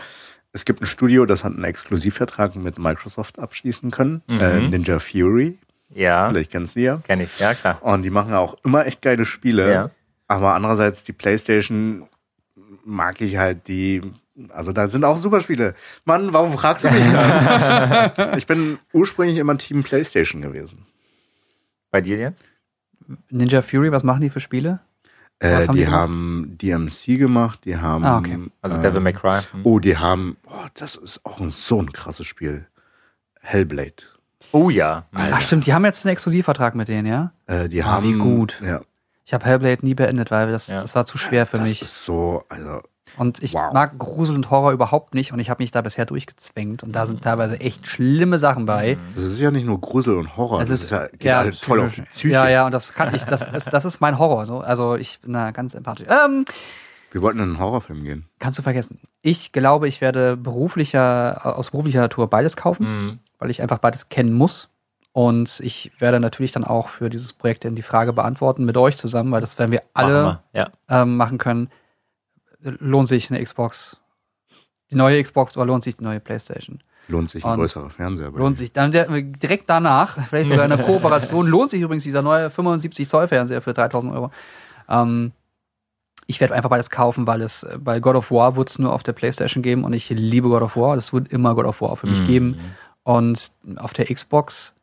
[0.54, 4.22] Es gibt ein Studio, das hat einen Exklusivvertrag mit Microsoft abschließen können.
[4.28, 4.40] Mhm.
[4.40, 5.58] Äh, Ninja Fury,
[5.90, 6.98] Ja, vielleicht kennst du ja.
[6.98, 7.82] kenne ich, ja klar.
[7.82, 9.72] Und die machen auch immer echt geile Spiele.
[9.72, 9.90] Ja.
[10.28, 12.08] Aber andererseits die PlayStation
[12.86, 14.02] mag ich halt die.
[14.50, 15.76] Also da sind auch super Spiele.
[16.06, 18.18] Mann, warum fragst du mich das?
[18.38, 20.86] ich bin ursprünglich immer Team PlayStation gewesen.
[21.92, 22.44] Bei dir jetzt?
[23.30, 24.80] Ninja Fury, was machen die für Spiele?
[25.44, 28.06] Äh, haben die die haben DMC gemacht, die haben.
[28.06, 28.38] Ah, okay.
[28.62, 29.40] Also äh, Devil May Cry.
[29.52, 29.62] Hm.
[29.64, 30.38] Oh, die haben.
[30.48, 32.68] Oh, das ist auch ein, so ein krasses Spiel.
[33.42, 33.94] Hellblade.
[34.52, 35.06] Oh ja.
[35.14, 35.36] Alter.
[35.38, 37.32] Ach stimmt, die haben jetzt einen Exklusivvertrag mit denen, ja?
[37.48, 38.08] Äh, die Ah, haben.
[38.08, 38.62] wie gut.
[38.64, 38.82] Ja,
[39.26, 40.82] Ich habe Hellblade nie beendet, weil das, Ja.
[40.82, 41.82] das war zu schwer für das mich.
[41.82, 42.44] ist so.
[42.50, 42.82] Also,
[43.18, 43.74] Und ich Wow.
[43.74, 47.06] mag Grusel und Horror überhaupt nicht und ich habe mich da bisher durchgezwängt und da
[47.06, 48.98] sind teilweise echt schlimme Sachen bei.
[49.16, 50.62] das ist ja nicht nur Grusel und Horror.
[50.62, 52.34] Es das ist- ist ja, geht ja, halt voll auf die Psyche.
[52.34, 54.46] Ja, ja, und das kann ich, das, das, das ist mein Horror.
[54.46, 54.60] So.
[54.60, 56.08] Also ich bin da ganz empathisch.
[56.10, 56.46] Ähm,
[57.12, 58.26] Wir wollten in einen Horrorfilm gehen.
[58.40, 59.00] kannst du vergessen.
[59.22, 63.20] Ich glaube, ich werde beruflicher, aus beruflicher Natur beides kaufen, Hm.
[63.40, 64.70] weil ich einfach beides kennen muss.
[65.14, 68.96] Und ich werde natürlich dann auch für dieses Projekt dann die Frage beantworten mit euch
[68.96, 70.60] zusammen, weil das werden wir alle Machen wir.
[70.88, 71.02] Ja.
[71.02, 71.70] ähm, machen können.
[72.64, 73.98] Lohnt sich eine Xbox,
[74.92, 76.80] die neue Xbox oder lohnt sich die neue Playstation?
[77.08, 78.30] Lohnt sich ein Und- größerer Fernseher.
[78.32, 82.50] Lohnt sich dann der, direkt danach, vielleicht sogar eine Kooperation, lohnt sich übrigens dieser neue
[82.50, 84.32] 75 Zoll Fernseher für 3000 Euro.
[84.88, 85.32] Ähm,
[86.28, 89.04] ich werde einfach beides kaufen, weil es bei God of War wird es nur auf
[89.04, 90.96] der Playstation geben und ich liebe God of War.
[90.96, 92.26] Das wird immer God of War für mich Mhm.
[92.26, 92.60] geben.
[93.04, 94.76] Und auf der Xbox,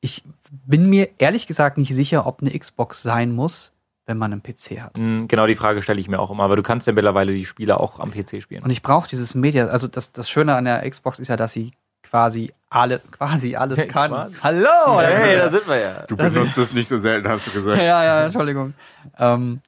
[0.00, 3.72] ich bin mir ehrlich gesagt nicht sicher, ob eine Xbox sein muss,
[4.10, 4.96] wenn man einen PC hat.
[4.98, 7.46] Hm, Genau die Frage stelle ich mir auch immer, aber du kannst ja mittlerweile die
[7.46, 8.64] Spiele auch am PC spielen.
[8.64, 11.52] Und ich brauche dieses Media, also das, das Schöne an der Xbox ist ja, dass
[11.52, 11.70] sie
[12.02, 14.10] quasi alle, quasi alles kann.
[14.10, 14.36] Quasi.
[14.42, 15.00] Hallo!
[15.00, 16.04] hey, da sind wir ja.
[16.08, 17.78] Du Das- benutzt es nicht so selten, hast du gesagt.
[17.82, 18.74] ja, ja, Entschuldigung.
[19.16, 19.60] Ähm,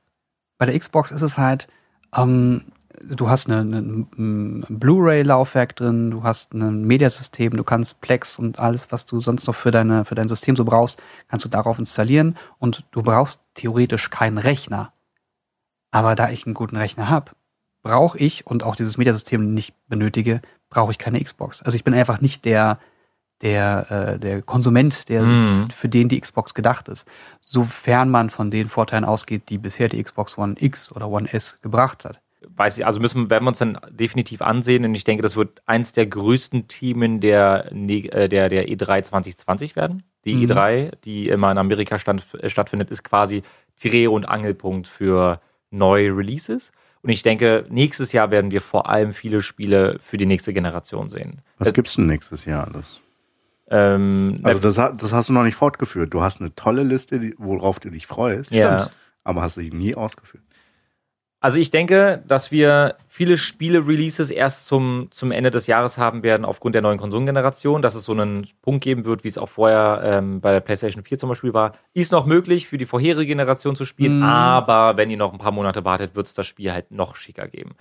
[0.59, 1.69] bei der Xbox ist es halt,
[2.17, 2.65] ähm,
[3.09, 9.07] du hast ein Blu-ray-Laufwerk drin, du hast ein Mediasystem, du kannst Plex und alles, was
[9.07, 12.85] du sonst noch für deine für dein System so brauchst, kannst du darauf installieren und
[12.93, 14.93] du brauchst theoretisch keinen Rechner.
[15.91, 17.33] Aber da ich einen guten Rechner habe,
[17.83, 20.41] brauche ich und auch dieses Mediasystem nicht benötige,
[20.71, 21.63] brauche ich keine Xbox.
[21.63, 22.79] Also ich bin einfach nicht der
[23.43, 25.71] der äh, der Konsument, der Mhm.
[25.71, 27.07] für den die Xbox gedacht ist.
[27.41, 31.59] Sofern man von den Vorteilen ausgeht, die bisher die Xbox One X oder One S
[31.61, 32.22] gebracht hat.
[32.49, 35.63] Weiß ich, also müssen, werden wir uns dann definitiv ansehen und ich denke, das wird
[35.67, 40.03] eins der größten Themen der, Ne- äh, der, der E3 2020 werden.
[40.25, 40.45] Die Mhm.
[40.51, 43.43] E3, die immer in Amerika stand, stattfindet, ist quasi
[43.83, 45.41] Dreh- und Angelpunkt für
[45.71, 46.73] neue Releases.
[47.03, 51.09] Und ich denke, nächstes Jahr werden wir vor allem viele Spiele für die nächste Generation
[51.09, 51.41] sehen.
[51.59, 53.01] Was Äh, gibt's denn nächstes Jahr alles?
[53.69, 56.13] Ähm, Also das, das hast du noch nicht fortgeführt.
[56.13, 58.51] Du hast eine tolle Liste, worauf du dich freust.
[58.53, 58.91] Ja.
[59.25, 60.43] Aber hast sie nie ausgeführt.
[61.43, 66.45] Also ich denke, dass wir viele Spiele-Releases erst zum, zum Ende des Jahres haben werden
[66.45, 70.03] aufgrund der neuen Konsolengeneration, dass es so einen Punkt geben wird, wie es auch vorher
[70.05, 71.73] ähm, bei der PlayStation 4 zum Beispiel war.
[71.95, 74.23] Ist noch möglich, für die vorherige Generation zu spielen, Mhm.
[74.23, 77.49] aber wenn ihr noch ein paar Monate wartet, wird es das Spiel halt noch schicker
[77.49, 77.75] geben.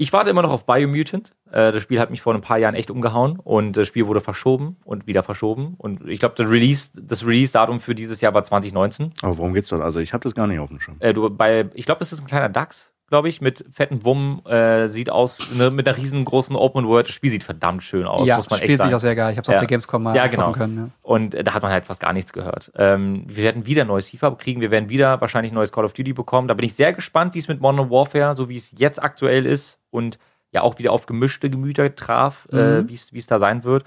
[0.00, 1.34] Ich warte immer noch auf Biomutant.
[1.52, 4.22] Äh, das Spiel hat mich vor ein paar Jahren echt umgehauen und das Spiel wurde
[4.22, 5.74] verschoben und wieder verschoben.
[5.76, 9.12] Und ich glaube, das Release, das Release-Datum für dieses Jahr war 2019.
[9.20, 9.82] Aber worum geht's dort?
[9.82, 10.96] Also ich habe das gar nicht auf dem Schirm.
[11.00, 14.44] Äh, du, bei, ich glaube, das ist ein kleiner Dachs, glaube ich, mit fetten Wummen.
[14.46, 17.08] Äh, sieht aus ne, mit einer riesengroßen Open World.
[17.08, 18.94] Das Spiel sieht verdammt schön aus, ja, muss man echt spielt sich sagen.
[18.94, 19.32] auch sehr geil.
[19.32, 19.54] Ich habe es Ja.
[19.56, 20.52] auf der Gamescom mal Ja, genau.
[20.52, 20.76] können.
[20.78, 20.88] Ja.
[21.02, 22.72] Und äh, da hat man halt fast gar nichts gehört.
[22.76, 24.60] Ähm, wir werden wieder neues FIFA kriegen.
[24.62, 26.48] Wir werden wieder wahrscheinlich ein neues Call of Duty bekommen.
[26.48, 29.44] Da bin ich sehr gespannt, wie es mit Modern Warfare, so wie es jetzt aktuell
[29.44, 30.18] ist und
[30.52, 32.88] ja auch wieder auf gemischte Gemüter traf, äh, Mhm.
[32.88, 33.84] wie es wie es da sein wird.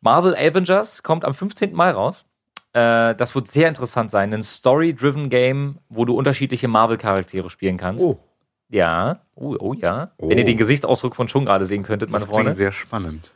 [0.00, 1.74] Marvel Avengers kommt am 15.
[1.74, 2.26] Mai raus.
[2.74, 4.32] Äh, das wird sehr interessant sein.
[4.32, 8.04] Ein Story-driven Game, wo du unterschiedliche Marvel-Charaktere spielen kannst.
[8.04, 8.18] Oh,
[8.72, 10.12] Ja, oh, oh ja.
[10.16, 10.28] Oh.
[10.30, 12.56] Wenn ihr den Gesichtsausdruck von schon gerade sehen könntet, meine das klingt Freunde.
[12.56, 13.30] sehr spannend.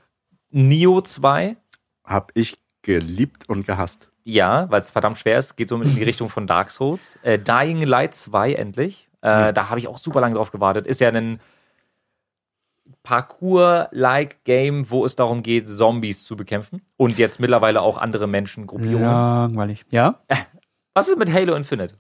[0.51, 1.57] Neo 2,
[2.05, 4.11] Hab ich geliebt und gehasst.
[4.25, 7.19] ja, weil es verdammt schwer ist, geht so in die Richtung von Dark Souls.
[7.23, 9.09] Äh, Dying Light 2 endlich.
[9.21, 10.87] Äh, Da habe ich auch super lange drauf gewartet.
[10.87, 11.39] Ist ja ein
[13.03, 16.83] Parkour-like Game, wo es darum geht, Zombies zu bekämpfen.
[16.97, 19.03] Und jetzt mittlerweile auch andere Menschengruppierungen.
[19.03, 19.85] Langweilig.
[19.91, 20.21] Ja?
[20.95, 21.97] Was ist mit Halo Infinite?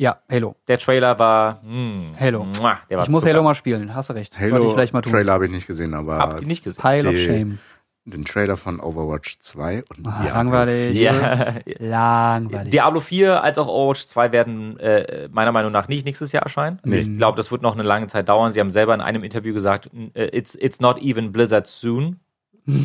[0.00, 0.56] Ja, Halo.
[0.66, 1.60] Der Trailer war.
[1.62, 2.44] Hm, Halo.
[2.58, 3.34] muah, Der war Ich muss Zucker.
[3.34, 3.94] Halo mal spielen.
[3.94, 4.32] Hast du recht.
[4.32, 5.12] Sollte ich Halo vielleicht mal tun.
[5.12, 6.80] Trailer habe ich nicht gesehen, aber Habt ihr nicht gesehen?
[6.80, 7.58] Pile of Shame.
[8.06, 10.98] den Trailer von Overwatch 2 und Ah, Diablo langweilig.
[10.98, 11.02] 4.
[11.02, 11.54] Ja.
[11.78, 12.70] Langweilig.
[12.70, 16.80] Diablo 4 als auch Overwatch 2 werden äh, meiner Meinung nach nicht nächstes Jahr erscheinen.
[16.82, 17.00] Nee.
[17.00, 18.52] Ich glaube, das wird noch eine lange Zeit dauern.
[18.54, 22.20] Sie haben selber in einem Interview gesagt, äh, it's, it's not even Blizzard soon.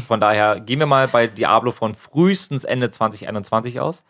[0.05, 4.03] Von daher gehen wir mal bei Diablo von frühestens Ende 2021 aus.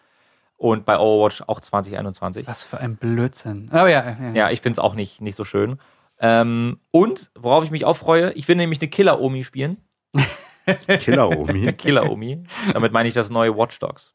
[0.58, 2.48] Und bei Overwatch auch 2021.
[2.48, 3.70] Was für ein Blödsinn.
[3.74, 4.32] Oh ja, ja.
[4.34, 5.80] Ja, ich finde es auch nicht, nicht so schön.
[6.20, 9.78] Ähm, und worauf ich mich auch freue, ich will nämlich eine Killer-Omi spielen.
[10.88, 11.74] Killer-Omi.
[11.74, 12.44] Killer-Omi.
[12.74, 14.14] Damit meine ich das neue Watch Dogs.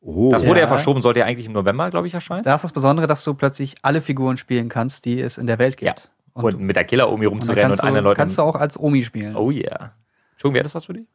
[0.00, 0.30] Oh.
[0.30, 0.68] Das wurde ja, Ja.
[0.68, 2.44] verschoben, sollte ja eigentlich im November, glaube ich, erscheinen.
[2.44, 5.58] Da ist das Besondere, dass du plötzlich alle Figuren spielen kannst, die es in der
[5.58, 6.00] Welt gibt.
[6.00, 6.10] Ja.
[6.32, 8.18] Und, Und, mit der Killer-Omi und dann rumzurennen kannst, und anderen du, Leuten.
[8.18, 9.34] kannst du auch als Omi spielen.
[9.34, 9.94] Oh yeah.
[10.32, 11.06] Entschuldigung, wäre das was für dich?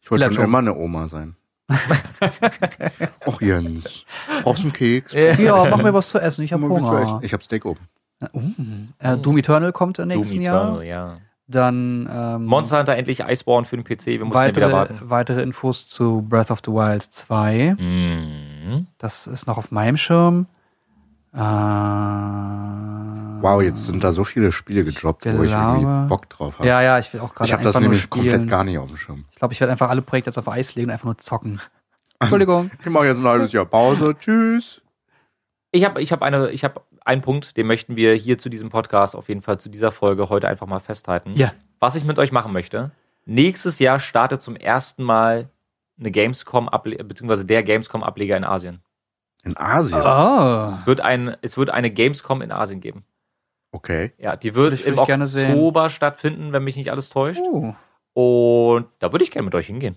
[0.00, 1.36] Ich wollte schon immer eine Oma sein.
[3.26, 4.04] Och Jens,
[4.42, 5.12] brauchst du einen Keks?
[5.12, 6.44] Ja, mach mir was zu essen.
[6.44, 7.20] Ich habe Hunger.
[7.22, 7.80] Ich hab Steak oben.
[8.32, 8.40] Uh,
[8.98, 10.80] äh, Doom Eternal kommt im Doom nächsten Jahr.
[10.80, 11.18] Eternal, ja.
[11.48, 15.10] Dann ähm, Monster Hunter endlich Iceborne für den PC, wir mussten ja wieder weitere, warten.
[15.10, 17.76] weitere Infos zu Breath of the Wild 2.
[17.78, 18.86] Mhm.
[18.98, 20.46] Das ist noch auf meinem Schirm.
[21.36, 21.40] Äh,
[23.42, 26.66] Wow, jetzt sind da so viele Spiele gedroppt, wo ich Glaube- irgendwie Bock drauf habe.
[26.68, 28.28] Ja, ja, ich will auch gerade ich habe das nämlich spielen.
[28.30, 29.24] komplett gar nicht auf dem Schirm.
[29.30, 31.60] Ich glaube, ich werde einfach alle Projekte jetzt auf Eis legen und einfach nur zocken.
[32.18, 32.70] Entschuldigung.
[32.80, 34.16] Ich mache jetzt ein halbes Jahr Pause.
[34.18, 34.80] Tschüss.
[35.70, 38.70] Ich habe ich hab eine, ich hab einen Punkt, den möchten wir hier zu diesem
[38.70, 41.32] Podcast, auf jeden Fall zu dieser Folge heute einfach mal festhalten.
[41.36, 41.52] Ja.
[41.78, 42.90] Was ich mit euch machen möchte.
[43.26, 45.50] Nächstes Jahr startet zum ersten Mal
[46.00, 46.70] eine Gamescom,
[47.04, 48.80] beziehungsweise der Gamescom-Ableger in Asien.
[49.46, 50.00] In Asien.
[50.02, 50.74] Oh.
[50.74, 53.04] Es wird, ein, es wird eine Gamescom in Asien geben.
[53.70, 54.12] Okay.
[54.18, 54.98] Ja, die wird im.
[54.98, 57.40] Oktober stattfinden, wenn mich nicht alles täuscht.
[57.40, 57.74] Uh.
[58.12, 59.96] Und da würde ich gerne mit euch hingehen.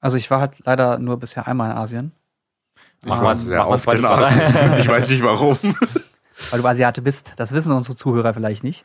[0.00, 2.12] Also ich war halt leider nur bisher einmal in Asien,
[3.04, 4.24] Ich oft ein in zweites Mal.
[4.24, 4.74] Asien.
[4.80, 5.58] Ich weiß nicht warum.
[6.50, 7.34] weil du Asiate bist.
[7.36, 8.84] Das wissen unsere Zuhörer vielleicht nicht.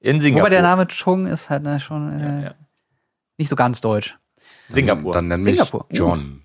[0.00, 0.42] In Singapur.
[0.42, 2.54] Wobei der Name Chung ist halt ne, schon äh, Ja, ja.
[3.38, 4.18] nicht so ganz deutsch.
[4.68, 5.14] Singapur.
[5.14, 5.86] Dann nenn mich Singapur.
[5.90, 6.42] John.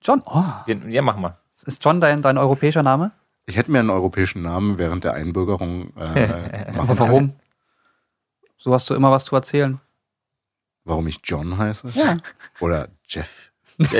[0.00, 0.44] John, oh.
[0.66, 1.38] ja, machen wir.
[1.66, 3.12] Ist John dein, dein europäischer Name?
[3.46, 7.32] Ich hätte mir einen europäischen Namen während der Einbürgerung äh, machen Aber warum?
[8.56, 9.80] So hast du immer was zu erzählen.
[10.84, 11.88] Warum ich John heiße?
[11.94, 12.16] Ja.
[12.60, 13.50] Oder Jeff.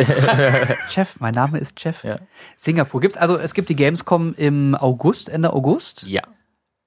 [0.91, 2.05] Jeff, mein Name ist Jeff.
[2.05, 2.19] Ja.
[2.57, 6.23] Singapur gibt's also es gibt die Gamescom im August, Ende August ja.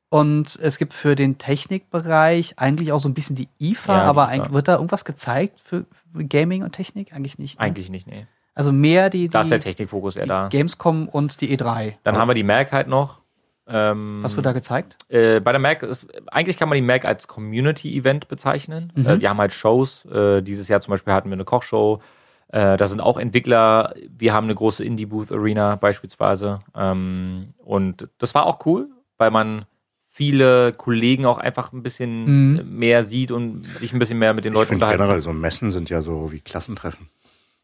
[0.10, 4.10] und es gibt für den Technikbereich eigentlich auch so ein bisschen die IFA, Ja, die
[4.10, 4.32] aber IFA.
[4.32, 7.60] eigentlich wird da irgendwas gezeigt für für Gaming und Technik eigentlich nicht.
[7.60, 7.66] Ne?
[7.66, 8.26] Eigentlich nicht, nee.
[8.58, 10.48] Also mehr die, Da ist der die, Technikfokus eher die da.
[10.50, 11.94] Gamescom und die E3.
[12.04, 13.22] Dann haben wir die Mac halt noch.
[13.70, 14.96] Ähm, Was wird da gezeigt?
[15.10, 18.94] Äh, bei der Mac ist, eigentlich kann man die Mac als Community-Event bezeichnen.
[18.96, 19.06] Mhm.
[19.06, 20.06] Äh, wir haben halt Shows.
[20.06, 22.02] Äh, dieses Jahr zum Beispiel hatten wir eine Kochshow.
[22.48, 23.94] Äh, da sind auch Entwickler.
[24.18, 26.62] Wir haben eine große Indie-Booth-Arena beispielsweise.
[26.76, 28.88] Ähm, und das war auch cool,
[29.18, 29.66] weil man
[30.10, 32.80] viele Kollegen auch einfach ein bisschen Mhm.
[32.80, 35.04] mehr sieht und sich ein bisschen mehr mit den Ich Leuten finde unterhalten.
[35.04, 37.10] generell so Messen sind ja so wie Klassentreffen.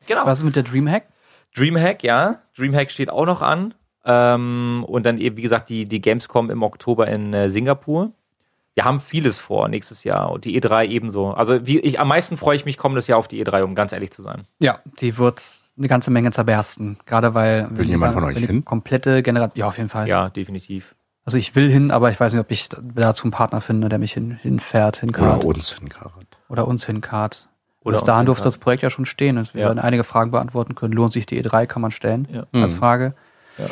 [0.07, 0.25] Genau.
[0.25, 1.07] Was ist mit der Dreamhack?
[1.55, 2.39] Dreamhack, ja.
[2.57, 3.73] Dreamhack steht auch noch an.
[4.05, 8.11] Ähm, und dann eben, wie gesagt, die, die Gamescom im Oktober in äh, Singapur.
[8.73, 11.31] wir haben vieles vor nächstes Jahr und die E3 ebenso.
[11.31, 13.93] Also wie ich am meisten freue ich mich kommendes Jahr auf die E3, um ganz
[13.93, 14.43] ehrlich zu sein.
[14.59, 15.41] Ja, die wird
[15.77, 16.97] eine ganze Menge zerbersten.
[17.05, 17.67] Gerade weil.
[17.71, 18.65] Will jemand von euch hin?
[18.65, 19.59] Komplette Generation.
[19.59, 20.07] Ja, auf jeden Fall.
[20.07, 20.95] Ja, definitiv.
[21.25, 23.97] Also ich will hin, aber ich weiß nicht, ob ich dazu einen Partner finde, der
[23.99, 25.45] mich hin, hinfährt, Oder hinkarrt.
[25.45, 26.27] uns in Karat.
[26.49, 27.47] Oder uns hinkarrt.
[27.83, 29.37] Oder Bis dahin durfte das Projekt ja schon stehen.
[29.37, 29.67] Also wir Ja.
[29.67, 30.93] werden einige Fragen beantworten können.
[30.93, 32.45] Lohnt sich die E3, kann man stellen Ja.
[32.53, 32.79] als Mhm.
[32.79, 33.13] Frage.
[33.57, 33.65] Ja.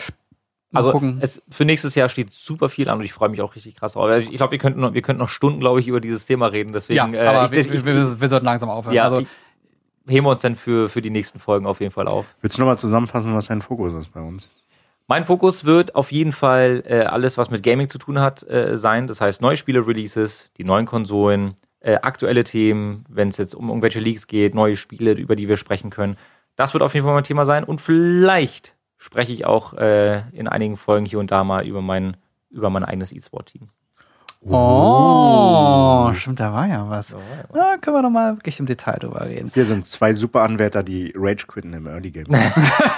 [0.74, 3.76] Also es, für nächstes Jahr steht super viel an und ich freue mich auch richtig
[3.76, 4.06] krass drauf.
[4.06, 6.48] Also Ich glaube, wir könnten noch, wir könnten noch Stunden, glaube ich, über dieses Thema
[6.48, 6.72] reden.
[6.72, 8.94] Deswegen, ja, aber äh, ich, wir, ich, wir, wir sollten langsam aufhören.
[8.96, 9.28] ja, also, ich,
[10.08, 12.26] heben wir uns dann für, für die nächsten Folgen auf jeden Fall auf.
[12.42, 14.50] Willst du nochmal zusammenfassen, was dein Fokus ist bei uns?
[15.08, 18.78] Mein Fokus wird auf jeden Fall äh, alles, was mit Gaming zu tun hat, äh,
[18.78, 19.08] sein.
[19.08, 24.00] Das heißt, neue Spiele-Releases, die neuen Konsolen, äh, aktuelle Themen, wenn es jetzt um irgendwelche
[24.00, 26.16] Leaks geht, neue Spiele, über die wir sprechen können.
[26.56, 27.64] Das wird auf jeden Fall mein Thema sein.
[27.64, 32.18] Und vielleicht spreche ich auch äh, in einigen Folgen hier und da mal über mein,
[32.52, 33.70] über mein eigenes E-Sport-Team.
[34.44, 37.16] oh, stimmt, da war ja was.
[37.56, 39.52] Ja, können wir noch mal wirklich im Detail drüber reden.
[39.54, 42.28] Hier sind zwei super Anwärter, die Rage quitten im Early Game.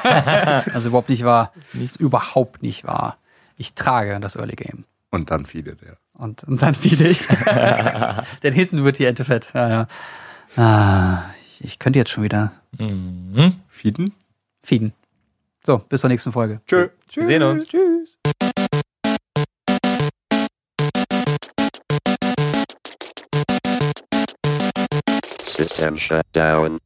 [0.73, 1.53] Also überhaupt nicht wahr.
[1.73, 3.17] Ist überhaupt nicht wahr.
[3.55, 4.86] Ich trage das Early Game.
[5.09, 5.93] Und dann viele, ja.
[6.14, 7.20] Und, und dann fiel ich.
[8.43, 9.51] Denn hinten wird die Ente fett.
[9.53, 9.88] Ja, ja.
[10.64, 11.24] Ah,
[11.59, 13.55] ich, ich könnte jetzt schon wieder Mhm.
[13.70, 14.14] Fieden?
[14.64, 14.93] feeden.
[15.66, 16.61] So, bis zur nächsten Folge.
[16.68, 16.89] Tschö.
[17.14, 17.66] Wir sehen uns.
[17.66, 18.18] Tschüss.
[25.45, 26.80] System shut down.